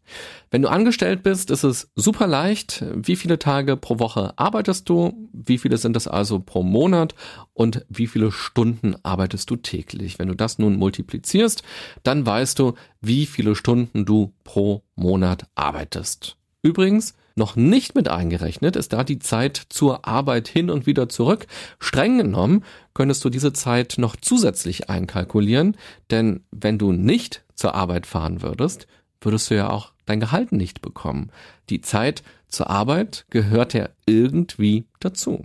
Wenn 0.51 0.61
du 0.61 0.69
angestellt 0.69 1.23
bist, 1.23 1.49
ist 1.49 1.63
es 1.63 1.91
super 1.95 2.27
leicht. 2.27 2.85
Wie 2.93 3.15
viele 3.15 3.39
Tage 3.39 3.75
pro 3.77 3.99
Woche 3.99 4.33
arbeitest 4.37 4.87
du? 4.87 5.29
Wie 5.33 5.57
viele 5.57 5.77
sind 5.77 5.97
es 5.97 6.07
also 6.07 6.39
pro 6.39 6.63
Monat? 6.63 7.15
Und 7.53 7.85
wie 7.89 8.07
viele 8.07 8.31
Stunden 8.31 8.95
arbeitest 9.03 9.49
du 9.49 9.55
täglich? 9.55 10.19
Wenn 10.19 10.27
du 10.27 10.35
das 10.35 10.59
nun 10.59 10.75
multiplizierst, 10.75 11.63
dann 12.03 12.25
weißt 12.25 12.59
du, 12.59 12.75
wie 13.01 13.25
viele 13.25 13.55
Stunden 13.55 14.05
du 14.05 14.33
pro 14.43 14.83
Monat 14.95 15.47
arbeitest. 15.55 16.37
Übrigens, 16.61 17.15
noch 17.37 17.57
nicht 17.57 17.95
mit 17.95 18.07
eingerechnet 18.07 18.77
ist 18.77 18.93
da 18.93 19.03
die 19.03 19.19
Zeit 19.19 19.61
zur 19.69 20.07
Arbeit 20.07 20.47
hin 20.47 20.69
und 20.69 20.85
wieder 20.85 21.09
zurück. 21.09 21.47
Streng 21.79 22.17
genommen 22.17 22.63
könntest 22.95 23.23
du 23.23 23.29
diese 23.29 23.53
Zeit 23.53 23.95
noch 23.99 24.15
zusätzlich 24.15 24.89
einkalkulieren, 24.89 25.77
denn 26.09 26.43
wenn 26.49 26.79
du 26.79 26.91
nicht 26.91 27.43
zur 27.53 27.75
Arbeit 27.75 28.07
fahren 28.07 28.41
würdest, 28.41 28.87
würdest 29.21 29.51
du 29.51 29.55
ja 29.55 29.69
auch 29.69 29.93
dein 30.05 30.19
Gehalt 30.19 30.51
nicht 30.51 30.81
bekommen. 30.81 31.31
Die 31.69 31.81
Zeit 31.81 32.23
zur 32.47 32.69
Arbeit 32.69 33.25
gehört 33.29 33.73
ja 33.73 33.89
irgendwie 34.07 34.87
dazu. 34.99 35.43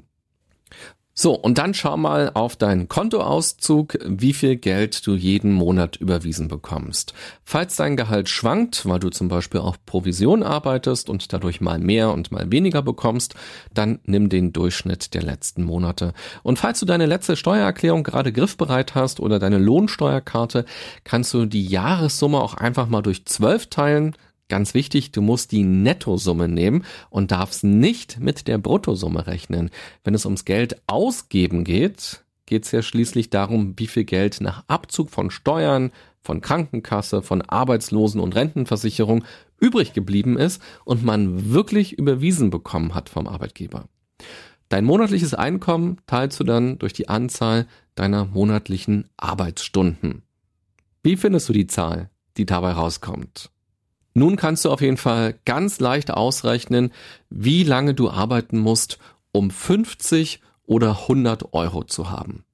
So, 1.22 1.35
und 1.35 1.59
dann 1.59 1.74
schau 1.74 1.98
mal 1.98 2.30
auf 2.33 2.56
deinen 2.56 2.88
Kontoauszug, 2.88 3.98
wie 4.06 4.33
viel 4.33 4.56
Geld 4.56 5.06
du 5.06 5.14
jeden 5.14 5.52
Monat 5.52 5.96
überwiesen 5.96 6.48
bekommst. 6.48 7.12
Falls 7.44 7.76
dein 7.76 7.98
Gehalt 7.98 8.30
schwankt, 8.30 8.88
weil 8.88 9.00
du 9.00 9.11
zum 9.11 9.28
Beispiel 9.28 9.61
auf 9.61 9.85
Provision 9.85 10.42
arbeitest 10.42 11.11
und 11.11 11.30
dadurch 11.30 11.61
mal 11.61 11.78
mehr 11.78 12.11
und 12.11 12.33
mal 12.33 12.50
weniger 12.50 12.80
bekommst, 12.80 13.35
dann 13.74 13.98
nimm 14.06 14.30
den 14.30 14.54
Durchschnitt 14.54 15.12
der 15.12 15.20
letzten 15.20 15.62
Monate. 15.62 16.14
Und 16.42 16.59
falls 16.59 16.80
du 16.80 16.87
deine 16.87 17.04
letzte 17.04 17.37
Steuererklärung 17.37 18.02
gerade 18.02 18.33
griffbereit 18.33 18.94
hast 18.94 19.20
oder 19.20 19.38
deine 19.38 19.59
Lohnsteuerkarte, 19.59 20.64
kannst 21.04 21.35
du 21.35 21.44
die 21.44 21.66
Jahressumme 21.66 22.40
auch 22.40 22.54
einfach 22.54 22.88
mal 22.88 23.02
durch 23.02 23.26
zwölf 23.26 23.66
teilen, 23.66 24.16
Ganz 24.51 24.75
wichtig, 24.75 25.13
du 25.13 25.23
musst 25.23 25.53
die 25.53 25.63
Nettosumme 25.63 26.49
nehmen 26.49 26.85
und 27.09 27.31
darfst 27.31 27.63
nicht 27.63 28.19
mit 28.19 28.49
der 28.49 28.59
Bruttosumme 28.59 29.29
rechnen. 29.29 29.71
Wenn 30.03 30.13
es 30.13 30.27
ums 30.27 30.45
Geld 30.45 30.83
ausgeben 30.89 31.63
geht, 31.63 32.25
geht 32.47 32.65
es 32.65 32.73
ja 32.73 32.83
schließlich 32.83 33.31
darum, 33.31 33.75
wie 33.77 33.87
viel 33.87 34.03
Geld 34.03 34.41
nach 34.41 34.65
Abzug 34.67 35.11
von 35.11 35.31
Steuern, 35.31 35.93
von 36.21 36.41
Krankenkasse, 36.41 37.23
von 37.23 37.43
Arbeitslosen- 37.43 38.21
und 38.21 38.35
Rentenversicherung 38.35 39.23
übrig 39.61 39.93
geblieben 39.93 40.37
ist 40.37 40.61
und 40.85 41.05
man 41.05 41.53
wirklich 41.53 41.97
überwiesen 41.97 42.51
bekommen 42.51 42.93
hat 42.93 43.09
vom 43.09 43.29
Arbeitgeber. 43.29 43.85
Dein 44.69 44.85
monatliches 44.85 45.33
Einkommen 45.33 45.99
teilst 46.09 46.41
du 46.41 46.45
dann 46.45 46.77
durch 46.81 46.93
die 46.93 47.09
Anzahl 47.09 47.69
deiner 47.95 48.25
monatlichen 48.25 49.09
Arbeitsstunden. 49.17 50.23
Wie 51.05 51.17
findest 51.17 51.49
du 51.49 51.53
die 51.53 51.69
Zahl, 51.69 52.11
die 52.37 52.47
dabei 52.47 52.73
rauskommt? 52.73 53.53
Nun 54.14 54.37
kannst 54.37 54.64
du 54.64 54.70
auf 54.70 54.81
jeden 54.81 54.96
Fall 54.96 55.35
ganz 55.44 55.81
leicht 55.81 56.11
ausrechnen, 56.11 56.92
wie 57.29 57.62
lange 57.62 57.94
du 57.94 58.11
arbeiten 58.11 58.59
musst, 58.59 58.99
um 59.33 59.51
50 59.51 60.40
oder 60.64 61.03
100 61.03 61.53
Euro 61.53 61.85
zu 61.85 62.11
haben. 62.11 62.44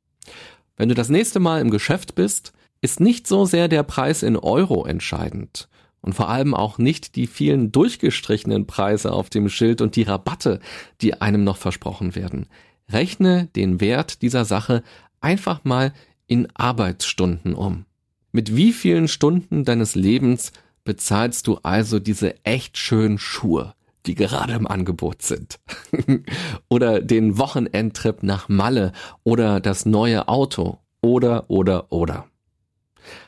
Wenn 0.76 0.88
du 0.88 0.94
das 0.94 1.08
nächste 1.08 1.40
Mal 1.40 1.60
im 1.60 1.70
Geschäft 1.70 2.14
bist, 2.14 2.52
ist 2.80 3.00
nicht 3.00 3.26
so 3.26 3.46
sehr 3.46 3.68
der 3.68 3.82
Preis 3.82 4.22
in 4.22 4.36
Euro 4.36 4.84
entscheidend 4.84 5.68
und 6.06 6.12
vor 6.14 6.28
allem 6.28 6.54
auch 6.54 6.78
nicht 6.78 7.16
die 7.16 7.26
vielen 7.26 7.72
durchgestrichenen 7.72 8.66
Preise 8.66 9.12
auf 9.12 9.28
dem 9.28 9.48
Schild 9.48 9.80
und 9.80 9.96
die 9.96 10.04
Rabatte, 10.04 10.60
die 11.00 11.20
einem 11.20 11.42
noch 11.42 11.56
versprochen 11.56 12.14
werden. 12.14 12.46
Rechne 12.88 13.48
den 13.56 13.80
Wert 13.80 14.22
dieser 14.22 14.44
Sache 14.44 14.82
einfach 15.20 15.64
mal 15.64 15.92
in 16.26 16.48
Arbeitsstunden 16.54 17.54
um. 17.54 17.86
Mit 18.30 18.54
wie 18.54 18.72
vielen 18.72 19.08
Stunden 19.08 19.64
deines 19.64 19.94
Lebens 19.94 20.52
bezahlst 20.86 21.46
du 21.46 21.58
also 21.62 21.98
diese 21.98 22.42
echt 22.44 22.78
schönen 22.78 23.18
Schuhe, 23.18 23.74
die 24.06 24.14
gerade 24.14 24.54
im 24.54 24.66
Angebot 24.66 25.20
sind. 25.20 25.58
oder 26.70 27.02
den 27.02 27.36
Wochenendtrip 27.36 28.22
nach 28.22 28.48
Malle 28.48 28.92
oder 29.22 29.60
das 29.60 29.84
neue 29.84 30.28
Auto 30.28 30.78
oder 31.02 31.50
oder 31.50 31.92
oder. 31.92 32.26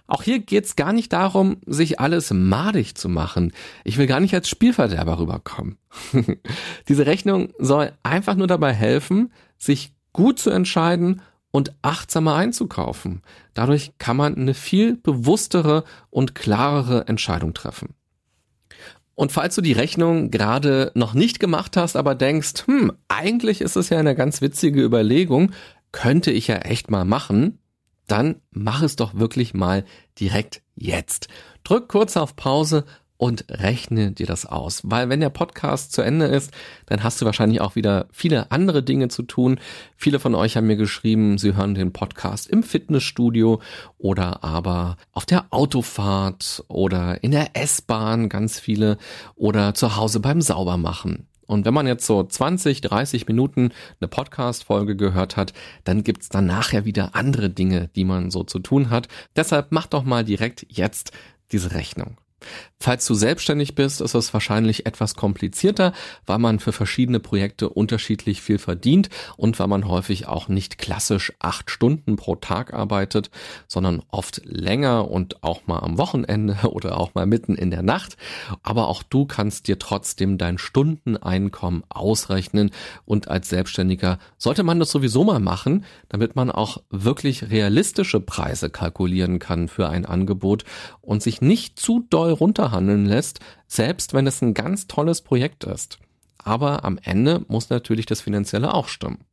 Auch 0.06 0.22
hier 0.22 0.38
geht's 0.38 0.74
gar 0.74 0.94
nicht 0.94 1.12
darum, 1.12 1.58
sich 1.66 2.00
alles 2.00 2.32
madig 2.32 2.94
zu 2.94 3.10
machen. 3.10 3.52
Ich 3.84 3.98
will 3.98 4.06
gar 4.06 4.20
nicht 4.20 4.34
als 4.34 4.48
Spielverderber 4.48 5.18
rüberkommen. 5.18 5.76
Diese 6.88 7.04
Rechnung 7.04 7.52
soll 7.58 7.92
einfach 8.02 8.34
nur 8.34 8.46
dabei 8.46 8.72
helfen, 8.72 9.32
sich 9.58 9.92
gut 10.12 10.38
zu 10.38 10.50
entscheiden 10.50 11.20
und 11.50 11.74
achtsamer 11.82 12.34
einzukaufen. 12.34 13.22
Dadurch 13.54 13.92
kann 13.98 14.16
man 14.16 14.36
eine 14.36 14.54
viel 14.54 14.96
bewusstere 14.96 15.84
und 16.10 16.34
klarere 16.34 17.08
Entscheidung 17.08 17.54
treffen. 17.54 17.94
Und 19.14 19.32
falls 19.32 19.56
du 19.56 19.62
die 19.62 19.72
Rechnung 19.72 20.30
gerade 20.30 20.92
noch 20.94 21.12
nicht 21.12 21.40
gemacht 21.40 21.76
hast, 21.76 21.96
aber 21.96 22.14
denkst, 22.14 22.66
hm, 22.66 22.92
eigentlich 23.08 23.60
ist 23.60 23.74
es 23.74 23.88
ja 23.88 23.98
eine 23.98 24.14
ganz 24.14 24.40
witzige 24.40 24.80
Überlegung, 24.82 25.50
könnte 25.90 26.30
ich 26.30 26.46
ja 26.46 26.56
echt 26.58 26.90
mal 26.90 27.04
machen, 27.04 27.58
dann 28.06 28.36
mach 28.50 28.82
es 28.82 28.94
doch 28.94 29.14
wirklich 29.14 29.54
mal 29.54 29.84
direkt 30.20 30.62
jetzt. 30.76 31.28
Drück 31.64 31.88
kurz 31.88 32.16
auf 32.16 32.36
Pause 32.36 32.84
und 33.18 33.44
rechne 33.50 34.12
dir 34.12 34.26
das 34.26 34.46
aus. 34.46 34.80
Weil 34.84 35.10
wenn 35.10 35.20
der 35.20 35.28
Podcast 35.28 35.92
zu 35.92 36.02
Ende 36.02 36.26
ist, 36.26 36.52
dann 36.86 37.02
hast 37.02 37.20
du 37.20 37.26
wahrscheinlich 37.26 37.60
auch 37.60 37.76
wieder 37.76 38.06
viele 38.10 38.50
andere 38.50 38.82
Dinge 38.82 39.08
zu 39.08 39.24
tun. 39.24 39.60
Viele 39.96 40.20
von 40.20 40.34
euch 40.34 40.56
haben 40.56 40.68
mir 40.68 40.76
geschrieben, 40.76 41.36
sie 41.36 41.54
hören 41.54 41.74
den 41.74 41.92
Podcast 41.92 42.48
im 42.48 42.62
Fitnessstudio 42.62 43.60
oder 43.98 44.42
aber 44.44 44.96
auf 45.12 45.26
der 45.26 45.46
Autofahrt 45.50 46.64
oder 46.68 47.22
in 47.22 47.32
der 47.32 47.50
S-Bahn, 47.54 48.28
ganz 48.28 48.60
viele 48.60 48.96
oder 49.34 49.74
zu 49.74 49.96
Hause 49.96 50.20
beim 50.20 50.40
Saubermachen. 50.40 51.26
Und 51.46 51.64
wenn 51.64 51.74
man 51.74 51.86
jetzt 51.86 52.06
so 52.06 52.22
20, 52.22 52.82
30 52.82 53.26
Minuten 53.26 53.70
eine 54.00 54.08
Podcast-Folge 54.08 54.96
gehört 54.96 55.36
hat, 55.36 55.54
dann 55.82 56.04
gibt's 56.04 56.28
dann 56.28 56.46
nachher 56.46 56.84
wieder 56.84 57.14
andere 57.14 57.48
Dinge, 57.48 57.88
die 57.96 58.04
man 58.04 58.30
so 58.30 58.44
zu 58.44 58.58
tun 58.58 58.90
hat. 58.90 59.08
Deshalb 59.34 59.68
mach 59.70 59.86
doch 59.86 60.04
mal 60.04 60.24
direkt 60.24 60.66
jetzt 60.68 61.10
diese 61.50 61.72
Rechnung. 61.72 62.18
Falls 62.80 63.04
du 63.06 63.14
selbstständig 63.14 63.74
bist, 63.74 64.00
ist 64.00 64.14
es 64.14 64.32
wahrscheinlich 64.32 64.86
etwas 64.86 65.16
komplizierter, 65.16 65.92
weil 66.26 66.38
man 66.38 66.60
für 66.60 66.72
verschiedene 66.72 67.18
Projekte 67.18 67.68
unterschiedlich 67.68 68.40
viel 68.40 68.58
verdient 68.58 69.08
und 69.36 69.58
weil 69.58 69.66
man 69.66 69.88
häufig 69.88 70.28
auch 70.28 70.46
nicht 70.46 70.78
klassisch 70.78 71.32
acht 71.40 71.72
Stunden 71.72 72.14
pro 72.14 72.36
Tag 72.36 72.72
arbeitet, 72.72 73.30
sondern 73.66 74.02
oft 74.10 74.42
länger 74.44 75.10
und 75.10 75.42
auch 75.42 75.66
mal 75.66 75.80
am 75.80 75.98
Wochenende 75.98 76.56
oder 76.70 76.98
auch 76.98 77.14
mal 77.14 77.26
mitten 77.26 77.56
in 77.56 77.72
der 77.72 77.82
Nacht. 77.82 78.16
Aber 78.62 78.86
auch 78.86 79.02
du 79.02 79.26
kannst 79.26 79.66
dir 79.66 79.80
trotzdem 79.80 80.38
dein 80.38 80.56
Stundeneinkommen 80.56 81.82
ausrechnen 81.88 82.70
und 83.04 83.26
als 83.26 83.48
Selbstständiger 83.48 84.18
sollte 84.36 84.62
man 84.62 84.78
das 84.78 84.90
sowieso 84.90 85.24
mal 85.24 85.40
machen, 85.40 85.84
damit 86.08 86.36
man 86.36 86.52
auch 86.52 86.78
wirklich 86.90 87.50
realistische 87.50 88.20
Preise 88.20 88.70
kalkulieren 88.70 89.40
kann 89.40 89.66
für 89.66 89.88
ein 89.88 90.06
Angebot 90.06 90.64
und 91.00 91.24
sich 91.24 91.40
nicht 91.40 91.80
zu 91.80 92.06
doll 92.08 92.27
runter 92.30 92.64
runterhandeln 92.64 93.06
lässt, 93.06 93.40
selbst 93.66 94.14
wenn 94.14 94.26
es 94.26 94.42
ein 94.42 94.54
ganz 94.54 94.86
tolles 94.86 95.22
Projekt 95.22 95.64
ist. 95.64 95.98
Aber 96.38 96.84
am 96.84 96.98
Ende 97.02 97.44
muss 97.48 97.70
natürlich 97.70 98.06
das 98.06 98.20
Finanzielle 98.20 98.72
auch 98.74 98.88
stimmen. 98.88 99.24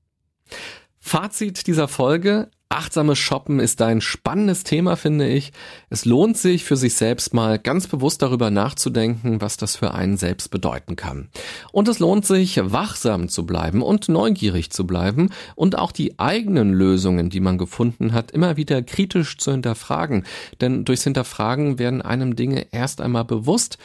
Fazit 0.97 1.67
dieser 1.67 1.87
Folge. 1.87 2.49
Achtsames 2.69 3.19
Shoppen 3.19 3.59
ist 3.59 3.79
ein 3.83 4.01
spannendes 4.01 4.63
Thema, 4.63 4.95
finde 4.95 5.27
ich. 5.27 5.53
Es 5.91 6.03
lohnt 6.03 6.35
sich 6.35 6.63
für 6.63 6.75
sich 6.75 6.95
selbst 6.95 7.33
mal 7.33 7.59
ganz 7.59 7.87
bewusst 7.87 8.23
darüber 8.23 8.49
nachzudenken, 8.49 9.39
was 9.39 9.57
das 9.57 9.75
für 9.75 9.93
einen 9.93 10.17
selbst 10.17 10.49
bedeuten 10.49 10.95
kann. 10.95 11.29
Und 11.71 11.87
es 11.87 11.99
lohnt 11.99 12.25
sich, 12.25 12.59
wachsam 12.63 13.29
zu 13.29 13.45
bleiben 13.45 13.83
und 13.83 14.09
neugierig 14.09 14.71
zu 14.71 14.87
bleiben 14.87 15.29
und 15.55 15.77
auch 15.77 15.91
die 15.91 16.17
eigenen 16.17 16.73
Lösungen, 16.73 17.29
die 17.29 17.39
man 17.39 17.59
gefunden 17.59 18.13
hat, 18.13 18.31
immer 18.31 18.57
wieder 18.57 18.81
kritisch 18.81 19.37
zu 19.37 19.51
hinterfragen. 19.51 20.25
Denn 20.59 20.85
durchs 20.85 21.03
Hinterfragen 21.03 21.77
werden 21.77 22.01
einem 22.01 22.35
Dinge 22.35 22.67
erst 22.71 22.99
einmal 22.99 23.25
bewusst, 23.25 23.77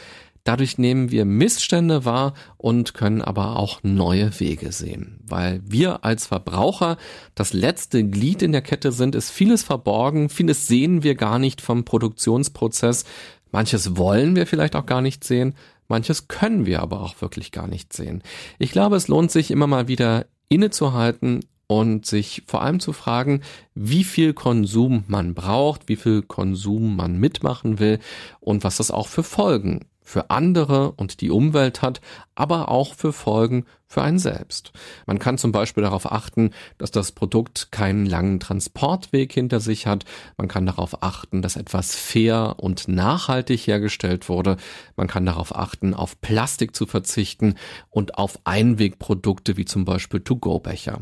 Dadurch 0.44 0.79
nehmen 0.79 1.11
wir 1.11 1.24
Missstände 1.24 2.05
wahr 2.05 2.35
und 2.57 2.94
können 2.94 3.20
aber 3.20 3.57
auch 3.57 3.83
neue 3.83 4.38
Wege 4.40 4.72
sehen. 4.72 5.20
Weil 5.26 5.61
wir 5.64 6.05
als 6.05 6.26
Verbraucher 6.26 6.96
das 7.35 7.53
letzte 7.53 8.09
Glied 8.09 8.42
in 8.42 8.53
der 8.53 8.62
Kette 8.62 8.92
sind, 8.92 9.14
ist 9.14 9.31
vieles 9.31 9.62
verborgen, 9.62 10.29
vieles 10.29 10.66
sehen 10.66 11.03
wir 11.03 11.14
gar 11.14 11.38
nicht 11.38 11.61
vom 11.61 11.85
Produktionsprozess, 11.85 13.05
manches 13.53 13.96
wollen 13.96 14.35
wir 14.35 14.46
vielleicht 14.46 14.76
auch 14.76 14.87
gar 14.87 15.03
nicht 15.03 15.24
sehen, 15.24 15.55
manches 15.88 16.29
können 16.29 16.64
wir 16.64 16.81
aber 16.81 17.03
auch 17.03 17.20
wirklich 17.20 17.53
gar 17.53 17.66
nicht 17.66 17.92
sehen. 17.92 18.22
Ich 18.59 18.72
glaube, 18.72 18.96
es 18.96 19.09
lohnt 19.09 19.31
sich 19.31 19.50
immer 19.50 19.66
mal 19.66 19.88
wieder 19.88 20.26
innezuhalten 20.48 21.40
und 21.66 22.07
sich 22.07 22.42
vor 22.46 22.62
allem 22.62 22.81
zu 22.81 22.92
fragen, 22.92 23.42
wie 23.74 24.05
viel 24.05 24.33
Konsum 24.33 25.05
man 25.07 25.35
braucht, 25.35 25.88
wie 25.88 25.96
viel 25.96 26.22
Konsum 26.22 26.96
man 26.96 27.18
mitmachen 27.18 27.79
will 27.79 28.00
und 28.40 28.64
was 28.64 28.79
das 28.79 28.90
auch 28.90 29.07
für 29.07 29.22
Folgen 29.22 29.85
für 30.11 30.29
andere 30.29 30.92
und 30.92 31.20
die 31.20 31.31
Umwelt 31.31 31.83
hat, 31.83 32.01
aber 32.35 32.68
auch 32.68 32.94
für 32.94 33.12
Folgen 33.12 33.64
für 33.90 34.03
einen 34.03 34.20
selbst. 34.20 34.72
Man 35.05 35.18
kann 35.18 35.37
zum 35.37 35.50
Beispiel 35.50 35.83
darauf 35.83 36.11
achten, 36.12 36.53
dass 36.79 36.92
das 36.92 37.11
Produkt 37.11 37.72
keinen 37.72 38.07
langen 38.07 38.38
Transportweg 38.38 39.33
hinter 39.33 39.59
sich 39.59 39.88
hat. 39.88 40.05
Man 40.37 40.46
kann 40.46 40.64
darauf 40.64 41.03
achten, 41.03 41.42
dass 41.42 41.57
etwas 41.57 41.96
fair 41.96 42.55
und 42.59 42.87
nachhaltig 42.87 43.66
hergestellt 43.66 44.29
wurde. 44.29 44.59
Man 44.94 45.09
kann 45.09 45.26
darauf 45.26 45.57
achten, 45.57 45.92
auf 45.92 46.20
Plastik 46.20 46.76
zu 46.76 46.87
verzichten 46.87 47.57
und 47.90 48.16
auf 48.16 48.38
Einwegprodukte 48.44 49.57
wie 49.57 49.64
zum 49.64 49.85
Beispiel 49.85 50.20
To-Go-Becher. 50.20 51.00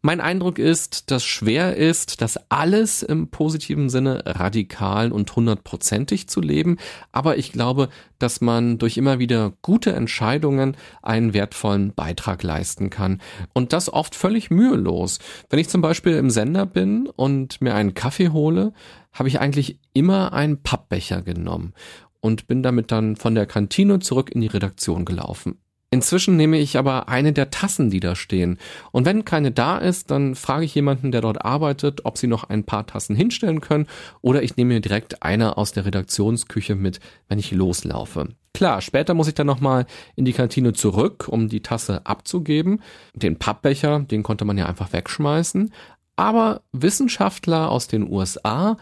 Mein 0.00 0.20
Eindruck 0.20 0.58
ist, 0.58 1.10
dass 1.10 1.24
schwer 1.24 1.76
ist, 1.76 2.22
das 2.22 2.38
alles 2.48 3.02
im 3.02 3.28
positiven 3.28 3.90
Sinne 3.90 4.22
radikal 4.24 5.10
und 5.10 5.34
hundertprozentig 5.34 6.28
zu 6.28 6.40
leben. 6.40 6.78
Aber 7.10 7.36
ich 7.36 7.52
glaube, 7.52 7.88
dass 8.18 8.40
man 8.40 8.78
durch 8.78 8.96
immer 8.96 9.18
wieder 9.18 9.52
gute 9.62 9.92
Entscheidungen 9.92 10.76
einen 11.02 11.34
wertvollen 11.34 11.92
Beitrag 11.92 12.19
Beitrag 12.20 12.42
leisten 12.42 12.90
kann. 12.90 13.20
Und 13.54 13.72
das 13.72 13.92
oft 13.92 14.14
völlig 14.14 14.50
mühelos. 14.50 15.18
Wenn 15.48 15.58
ich 15.58 15.68
zum 15.68 15.80
Beispiel 15.80 16.14
im 16.16 16.30
Sender 16.30 16.66
bin 16.66 17.08
und 17.08 17.60
mir 17.60 17.74
einen 17.74 17.94
Kaffee 17.94 18.28
hole, 18.28 18.72
habe 19.12 19.28
ich 19.28 19.40
eigentlich 19.40 19.78
immer 19.94 20.32
einen 20.32 20.62
Pappbecher 20.62 21.22
genommen 21.22 21.72
und 22.20 22.46
bin 22.46 22.62
damit 22.62 22.92
dann 22.92 23.16
von 23.16 23.34
der 23.34 23.46
Kantine 23.46 23.98
zurück 24.00 24.30
in 24.30 24.42
die 24.42 24.46
Redaktion 24.48 25.04
gelaufen. 25.04 25.58
Inzwischen 25.92 26.36
nehme 26.36 26.58
ich 26.58 26.78
aber 26.78 27.08
eine 27.08 27.32
der 27.32 27.50
Tassen, 27.50 27.90
die 27.90 27.98
da 27.98 28.14
stehen. 28.14 28.58
Und 28.92 29.06
wenn 29.06 29.24
keine 29.24 29.50
da 29.50 29.76
ist, 29.76 30.12
dann 30.12 30.36
frage 30.36 30.64
ich 30.64 30.74
jemanden, 30.74 31.10
der 31.10 31.20
dort 31.20 31.44
arbeitet, 31.44 32.04
ob 32.04 32.16
sie 32.16 32.28
noch 32.28 32.44
ein 32.44 32.62
paar 32.62 32.86
Tassen 32.86 33.16
hinstellen 33.16 33.60
können 33.60 33.86
oder 34.20 34.42
ich 34.44 34.56
nehme 34.56 34.74
mir 34.74 34.80
direkt 34.80 35.24
eine 35.24 35.56
aus 35.56 35.72
der 35.72 35.86
Redaktionsküche 35.86 36.76
mit, 36.76 37.00
wenn 37.28 37.40
ich 37.40 37.50
loslaufe. 37.50 38.28
Klar, 38.52 38.80
später 38.80 39.14
muss 39.14 39.28
ich 39.28 39.34
dann 39.34 39.46
nochmal 39.46 39.86
in 40.16 40.24
die 40.24 40.32
Kantine 40.32 40.72
zurück, 40.72 41.28
um 41.28 41.48
die 41.48 41.62
Tasse 41.62 42.04
abzugeben. 42.04 42.82
Den 43.14 43.38
Pappbecher, 43.38 44.00
den 44.00 44.22
konnte 44.22 44.44
man 44.44 44.58
ja 44.58 44.66
einfach 44.66 44.92
wegschmeißen. 44.92 45.72
Aber 46.16 46.62
Wissenschaftler 46.72 47.70
aus 47.70 47.86
den 47.86 48.10
USA, 48.10 48.76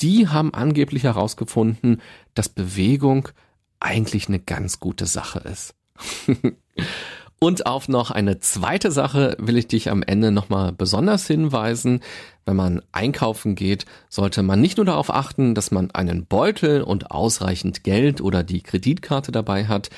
die 0.00 0.28
haben 0.28 0.52
angeblich 0.52 1.04
herausgefunden, 1.04 2.02
dass 2.34 2.48
Bewegung 2.48 3.28
eigentlich 3.80 4.28
eine 4.28 4.40
ganz 4.40 4.80
gute 4.80 5.06
Sache 5.06 5.38
ist. 5.40 5.74
Und 7.42 7.66
auf 7.66 7.88
noch 7.88 8.12
eine 8.12 8.38
zweite 8.38 8.92
Sache 8.92 9.36
will 9.36 9.58
ich 9.58 9.66
dich 9.66 9.90
am 9.90 10.04
Ende 10.04 10.30
nochmal 10.30 10.70
besonders 10.70 11.26
hinweisen. 11.26 11.98
Wenn 12.44 12.54
man 12.54 12.82
einkaufen 12.92 13.56
geht, 13.56 13.84
sollte 14.08 14.44
man 14.44 14.60
nicht 14.60 14.76
nur 14.76 14.86
darauf 14.86 15.12
achten, 15.12 15.56
dass 15.56 15.72
man 15.72 15.90
einen 15.90 16.24
Beutel 16.26 16.82
und 16.82 17.10
ausreichend 17.10 17.82
Geld 17.82 18.20
oder 18.20 18.44
die 18.44 18.62
Kreditkarte 18.62 19.32
dabei 19.32 19.66
hat. 19.66 19.90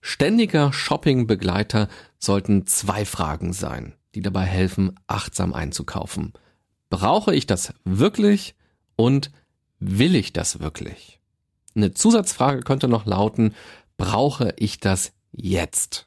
Ständiger 0.00 0.72
Shoppingbegleiter 0.72 1.88
sollten 2.20 2.68
zwei 2.68 3.04
Fragen 3.04 3.52
sein, 3.52 3.94
die 4.14 4.22
dabei 4.22 4.44
helfen, 4.44 4.94
achtsam 5.08 5.54
einzukaufen. 5.54 6.32
Brauche 6.88 7.34
ich 7.34 7.48
das 7.48 7.74
wirklich 7.82 8.54
und 8.94 9.32
will 9.80 10.14
ich 10.14 10.32
das 10.32 10.60
wirklich? 10.60 11.18
Eine 11.74 11.94
Zusatzfrage 11.94 12.60
könnte 12.60 12.86
noch 12.86 13.06
lauten, 13.06 13.56
brauche 13.96 14.54
ich 14.56 14.78
das 14.78 15.12
jetzt? 15.32 16.06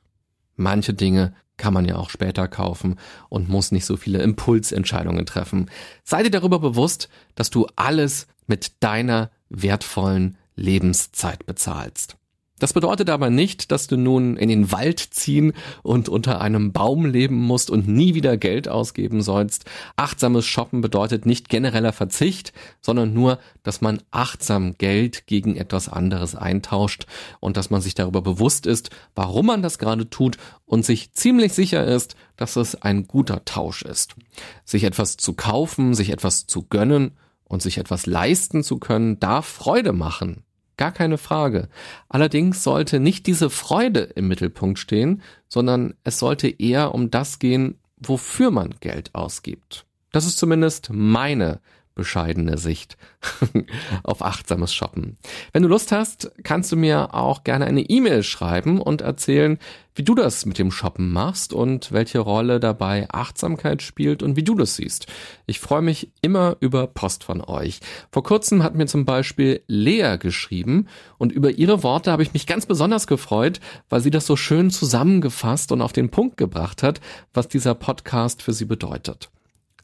Manche 0.55 0.93
Dinge 0.93 1.33
kann 1.57 1.73
man 1.73 1.85
ja 1.85 1.95
auch 1.95 2.09
später 2.09 2.47
kaufen 2.47 2.99
und 3.29 3.49
muss 3.49 3.71
nicht 3.71 3.85
so 3.85 3.97
viele 3.97 4.21
Impulsentscheidungen 4.21 5.25
treffen. 5.25 5.69
Sei 6.03 6.23
dir 6.23 6.31
darüber 6.31 6.59
bewusst, 6.59 7.09
dass 7.35 7.49
du 7.49 7.67
alles 7.75 8.27
mit 8.47 8.83
deiner 8.83 9.31
wertvollen 9.49 10.37
Lebenszeit 10.55 11.45
bezahlst. 11.45 12.17
Das 12.57 12.71
bedeutet 12.71 13.09
aber 13.09 13.29
nicht, 13.29 13.71
dass 13.71 13.87
du 13.87 13.97
nun 13.97 14.37
in 14.37 14.47
den 14.47 14.71
Wald 14.71 14.99
ziehen 14.99 15.51
und 15.83 16.07
unter 16.07 16.39
einem 16.39 16.71
Baum 16.71 17.05
leben 17.05 17.35
musst 17.35 17.69
und 17.69 17.89
nie 17.89 18.13
wieder 18.13 18.37
Geld 18.37 18.69
ausgeben 18.69 19.21
sollst. 19.21 19.65
Achtsames 19.97 20.45
Shoppen 20.45 20.79
bedeutet 20.79 21.25
nicht 21.25 21.49
genereller 21.49 21.91
Verzicht, 21.91 22.53
sondern 22.79 23.13
nur, 23.13 23.39
dass 23.63 23.81
man 23.81 24.01
achtsam 24.11 24.77
Geld 24.77 25.27
gegen 25.27 25.57
etwas 25.57 25.89
anderes 25.89 26.33
eintauscht 26.33 27.07
und 27.41 27.57
dass 27.57 27.71
man 27.71 27.81
sich 27.81 27.93
darüber 27.93 28.21
bewusst 28.21 28.67
ist, 28.67 28.89
warum 29.15 29.47
man 29.47 29.61
das 29.61 29.77
gerade 29.77 30.09
tut 30.09 30.37
und 30.65 30.85
sich 30.85 31.11
ziemlich 31.11 31.51
sicher 31.51 31.83
ist, 31.83 32.15
dass 32.37 32.55
es 32.55 32.81
ein 32.81 33.05
guter 33.05 33.43
Tausch 33.43 33.81
ist. 33.81 34.15
Sich 34.63 34.85
etwas 34.85 35.17
zu 35.17 35.33
kaufen, 35.33 35.93
sich 35.93 36.09
etwas 36.09 36.47
zu 36.47 36.63
gönnen 36.63 37.17
und 37.43 37.61
sich 37.61 37.77
etwas 37.79 38.05
leisten 38.05 38.63
zu 38.63 38.77
können, 38.77 39.19
darf 39.19 39.45
Freude 39.45 39.91
machen. 39.91 40.44
Gar 40.77 40.91
keine 40.91 41.17
Frage. 41.17 41.69
Allerdings 42.09 42.63
sollte 42.63 42.99
nicht 42.99 43.27
diese 43.27 43.49
Freude 43.49 44.01
im 44.01 44.27
Mittelpunkt 44.27 44.79
stehen, 44.79 45.21
sondern 45.47 45.93
es 46.03 46.19
sollte 46.19 46.47
eher 46.47 46.93
um 46.93 47.11
das 47.11 47.39
gehen, 47.39 47.79
wofür 47.97 48.51
man 48.51 48.75
Geld 48.81 49.15
ausgibt. 49.15 49.85
Das 50.11 50.25
ist 50.25 50.37
zumindest 50.37 50.89
meine 50.91 51.59
bescheidene 51.95 52.57
Sicht 52.57 52.97
auf 54.03 54.21
achtsames 54.21 54.73
Shoppen. 54.73 55.17
Wenn 55.53 55.63
du 55.63 55.69
Lust 55.69 55.91
hast, 55.91 56.31
kannst 56.43 56.71
du 56.71 56.75
mir 56.75 57.15
auch 57.15 57.43
gerne 57.43 57.65
eine 57.65 57.81
E-Mail 57.81 58.21
schreiben 58.23 58.79
und 58.81 59.01
erzählen, 59.01 59.57
wie 59.95 60.03
du 60.03 60.13
das 60.13 60.45
mit 60.45 60.59
dem 60.59 60.71
Shoppen 60.71 61.11
machst 61.11 61.53
und 61.53 61.91
welche 61.93 62.19
Rolle 62.19 62.59
dabei 62.59 63.07
Achtsamkeit 63.09 63.81
spielt 63.81 64.21
und 64.21 64.35
wie 64.35 64.43
du 64.43 64.55
das 64.55 64.75
siehst. 64.75 65.07
Ich 65.45 65.61
freue 65.61 65.81
mich 65.81 66.11
immer 66.21 66.57
über 66.59 66.85
Post 66.85 67.23
von 67.23 67.41
euch. 67.41 67.79
Vor 68.11 68.23
kurzem 68.23 68.61
hat 68.61 68.75
mir 68.75 68.87
zum 68.87 69.05
Beispiel 69.05 69.61
Lea 69.67 70.17
geschrieben 70.19 70.87
und 71.17 71.31
über 71.31 71.51
ihre 71.51 71.81
Worte 71.81 72.11
habe 72.11 72.23
ich 72.23 72.33
mich 72.33 72.45
ganz 72.45 72.65
besonders 72.65 73.07
gefreut, 73.07 73.61
weil 73.89 74.01
sie 74.01 74.11
das 74.11 74.25
so 74.25 74.35
schön 74.35 74.69
zusammengefasst 74.69 75.71
und 75.71 75.81
auf 75.81 75.93
den 75.93 76.09
Punkt 76.09 76.35
gebracht 76.35 76.83
hat, 76.83 76.99
was 77.33 77.47
dieser 77.47 77.73
Podcast 77.73 78.41
für 78.41 78.53
sie 78.53 78.65
bedeutet. 78.65 79.29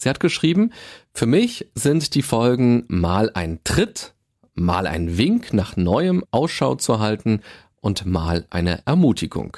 Sie 0.01 0.09
hat 0.09 0.19
geschrieben, 0.19 0.71
für 1.13 1.27
mich 1.27 1.67
sind 1.75 2.15
die 2.15 2.23
Folgen 2.23 2.85
mal 2.87 3.29
ein 3.35 3.59
Tritt, 3.63 4.15
mal 4.55 4.87
ein 4.87 5.15
Wink 5.19 5.53
nach 5.53 5.77
neuem 5.77 6.23
Ausschau 6.31 6.73
zu 6.73 6.99
halten 6.99 7.41
und 7.81 8.07
mal 8.07 8.47
eine 8.49 8.81
Ermutigung. 8.87 9.57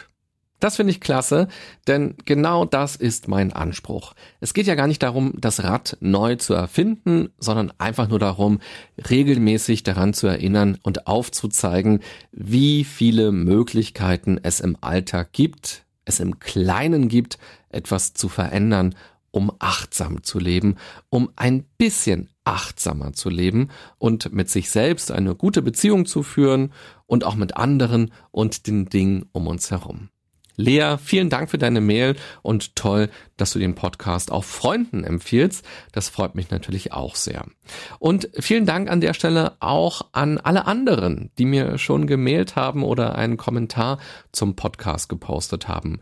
Das 0.60 0.76
finde 0.76 0.92
ich 0.92 1.00
klasse, 1.00 1.48
denn 1.88 2.16
genau 2.26 2.66
das 2.66 2.98
ist 2.98 3.30
mein 3.30 3.54
Anspruch. 3.54 4.16
Es 4.42 4.54
geht 4.54 4.68
ja 4.68 4.76
gar 4.76 4.88
nicht 4.88 5.02
darum, 5.02 5.32
das 5.38 5.64
Rad 5.64 5.96
neu 6.02 6.36
zu 6.36 6.54
erfinden, 6.54 7.30
sondern 7.38 7.72
einfach 7.78 8.10
nur 8.10 8.20
darum, 8.20 8.60
regelmäßig 9.10 9.84
daran 9.84 10.14
zu 10.14 10.28
erinnern 10.28 10.78
und 10.84 11.08
aufzuzeigen, 11.08 12.02
wie 12.34 12.84
viele 12.84 13.32
Möglichkeiten 13.32 14.42
es 14.44 14.60
im 14.60 14.78
Alltag 14.82 15.32
gibt, 15.32 15.86
es 16.04 16.20
im 16.20 16.40
Kleinen 16.40 17.08
gibt, 17.08 17.38
etwas 17.70 18.14
zu 18.14 18.28
verändern 18.28 18.94
um 19.34 19.52
achtsam 19.58 20.24
zu 20.24 20.40
leben, 20.40 20.78
um 21.10 21.32
ein 21.36 21.66
bisschen 21.78 22.30
achtsamer 22.46 23.14
zu 23.14 23.30
leben 23.30 23.70
und 23.98 24.32
mit 24.32 24.50
sich 24.50 24.70
selbst 24.70 25.12
eine 25.12 25.34
gute 25.36 25.62
Beziehung 25.62 26.06
zu 26.06 26.22
führen 26.22 26.72
und 27.08 27.24
auch 27.24 27.36
mit 27.36 27.58
anderen 27.58 28.14
und 28.32 28.68
den 28.68 28.86
Dingen 28.86 29.26
um 29.32 29.48
uns 29.48 29.72
herum. 29.72 30.10
Lea, 30.56 30.98
vielen 31.04 31.32
Dank 31.32 31.50
für 31.50 31.58
deine 31.58 31.82
Mail 31.82 32.16
und 32.44 32.76
toll, 32.76 33.10
dass 33.38 33.54
du 33.54 33.60
den 33.60 33.74
Podcast 33.74 34.32
auch 34.32 34.44
Freunden 34.44 35.04
empfiehlst. 35.04 35.66
Das 35.94 36.10
freut 36.10 36.36
mich 36.36 36.52
natürlich 36.52 36.94
auch 36.94 37.16
sehr. 37.16 37.46
Und 37.98 38.30
vielen 38.40 38.68
Dank 38.68 38.88
an 38.88 39.02
der 39.02 39.16
Stelle 39.16 39.54
auch 39.62 40.10
an 40.12 40.38
alle 40.38 40.68
anderen, 40.68 41.32
die 41.40 41.46
mir 41.46 41.80
schon 41.80 42.06
gemailt 42.06 42.56
haben 42.56 42.84
oder 42.84 43.16
einen 43.16 43.38
Kommentar 43.38 43.98
zum 44.32 44.56
Podcast 44.56 45.10
gepostet 45.10 45.68
haben. 45.68 46.02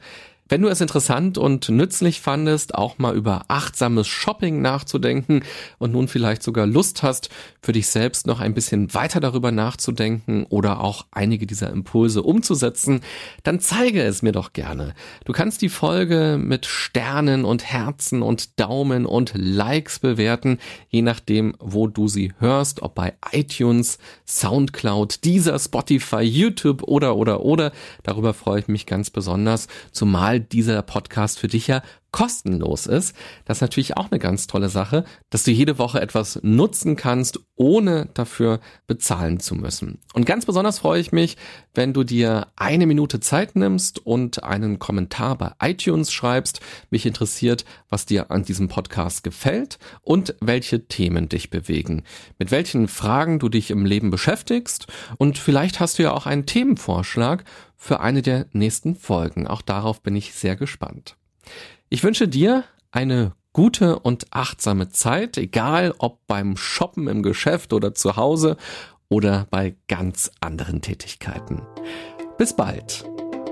Wenn 0.51 0.63
du 0.63 0.67
es 0.67 0.81
interessant 0.81 1.37
und 1.37 1.69
nützlich 1.69 2.19
fandest, 2.19 2.75
auch 2.75 2.97
mal 2.97 3.15
über 3.15 3.43
achtsames 3.47 4.09
Shopping 4.09 4.61
nachzudenken 4.61 5.43
und 5.77 5.93
nun 5.93 6.09
vielleicht 6.09 6.43
sogar 6.43 6.67
Lust 6.67 7.03
hast, 7.03 7.29
für 7.61 7.71
dich 7.71 7.87
selbst 7.87 8.27
noch 8.27 8.41
ein 8.41 8.53
bisschen 8.53 8.93
weiter 8.93 9.21
darüber 9.21 9.53
nachzudenken 9.53 10.45
oder 10.49 10.81
auch 10.81 11.05
einige 11.09 11.47
dieser 11.47 11.69
Impulse 11.69 12.21
umzusetzen, 12.21 12.99
dann 13.43 13.61
zeige 13.61 14.03
es 14.03 14.23
mir 14.23 14.33
doch 14.33 14.51
gerne. 14.51 14.93
Du 15.23 15.31
kannst 15.31 15.61
die 15.61 15.69
Folge 15.69 16.37
mit 16.37 16.65
Sternen 16.65 17.45
und 17.45 17.63
Herzen 17.63 18.21
und 18.21 18.59
Daumen 18.59 19.05
und 19.05 19.31
Likes 19.33 19.99
bewerten, 19.99 20.57
je 20.89 21.01
nachdem, 21.01 21.55
wo 21.59 21.87
du 21.87 22.09
sie 22.09 22.33
hörst, 22.39 22.81
ob 22.81 22.95
bei 22.95 23.13
iTunes, 23.31 23.99
Soundcloud, 24.27 25.23
dieser 25.23 25.57
Spotify, 25.59 26.23
YouTube 26.23 26.83
oder 26.83 27.15
oder 27.15 27.45
oder. 27.45 27.71
Darüber 28.03 28.33
freue 28.33 28.59
ich 28.59 28.67
mich 28.67 28.85
ganz 28.85 29.11
besonders, 29.11 29.69
zumal 29.93 30.40
dieser 30.41 30.81
Podcast 30.81 31.39
für 31.39 31.47
dich 31.47 31.67
ja 31.67 31.81
kostenlos 32.11 32.87
ist. 32.87 33.15
Das 33.45 33.57
ist 33.57 33.61
natürlich 33.61 33.97
auch 33.97 34.11
eine 34.11 34.19
ganz 34.19 34.47
tolle 34.47 34.69
Sache, 34.69 35.05
dass 35.29 35.43
du 35.43 35.51
jede 35.51 35.77
Woche 35.77 36.01
etwas 36.01 36.39
nutzen 36.43 36.95
kannst, 36.95 37.39
ohne 37.55 38.09
dafür 38.13 38.59
bezahlen 38.85 39.39
zu 39.39 39.55
müssen. 39.55 39.99
Und 40.13 40.25
ganz 40.25 40.45
besonders 40.45 40.79
freue 40.79 40.99
ich 40.99 41.11
mich, 41.11 41.37
wenn 41.73 41.93
du 41.93 42.03
dir 42.03 42.47
eine 42.57 42.85
Minute 42.85 43.21
Zeit 43.21 43.55
nimmst 43.55 44.05
und 44.05 44.43
einen 44.43 44.77
Kommentar 44.77 45.37
bei 45.37 45.51
iTunes 45.61 46.11
schreibst. 46.11 46.59
Mich 46.89 47.05
interessiert, 47.05 47.63
was 47.89 48.05
dir 48.05 48.29
an 48.29 48.43
diesem 48.43 48.67
Podcast 48.67 49.23
gefällt 49.23 49.79
und 50.01 50.35
welche 50.41 50.87
Themen 50.87 51.29
dich 51.29 51.49
bewegen, 51.49 52.03
mit 52.39 52.51
welchen 52.51 52.89
Fragen 52.89 53.39
du 53.39 53.47
dich 53.47 53.71
im 53.71 53.85
Leben 53.85 54.09
beschäftigst 54.09 54.87
und 55.17 55.37
vielleicht 55.37 55.79
hast 55.79 55.97
du 55.97 56.03
ja 56.03 56.11
auch 56.11 56.25
einen 56.25 56.45
Themenvorschlag 56.45 57.45
für 57.81 57.99
eine 57.99 58.21
der 58.21 58.45
nächsten 58.53 58.95
Folgen. 58.95 59.47
Auch 59.47 59.63
darauf 59.63 60.03
bin 60.03 60.15
ich 60.15 60.35
sehr 60.35 60.55
gespannt. 60.55 61.17
Ich 61.89 62.03
wünsche 62.03 62.27
dir 62.27 62.63
eine 62.91 63.33
gute 63.53 63.97
und 63.97 64.27
achtsame 64.29 64.89
Zeit, 64.89 65.35
egal 65.39 65.95
ob 65.97 66.19
beim 66.27 66.57
Shoppen 66.57 67.07
im 67.07 67.23
Geschäft 67.23 67.73
oder 67.73 67.95
zu 67.95 68.17
Hause 68.17 68.55
oder 69.09 69.47
bei 69.49 69.75
ganz 69.87 70.29
anderen 70.41 70.81
Tätigkeiten. 70.81 71.63
Bis 72.37 72.55
bald. 72.55 73.03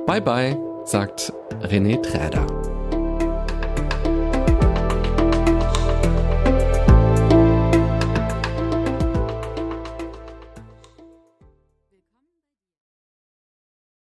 Bye 0.06 0.22
bye, 0.22 0.58
sagt 0.86 1.34
René 1.63 2.00
Träder. 2.00 2.79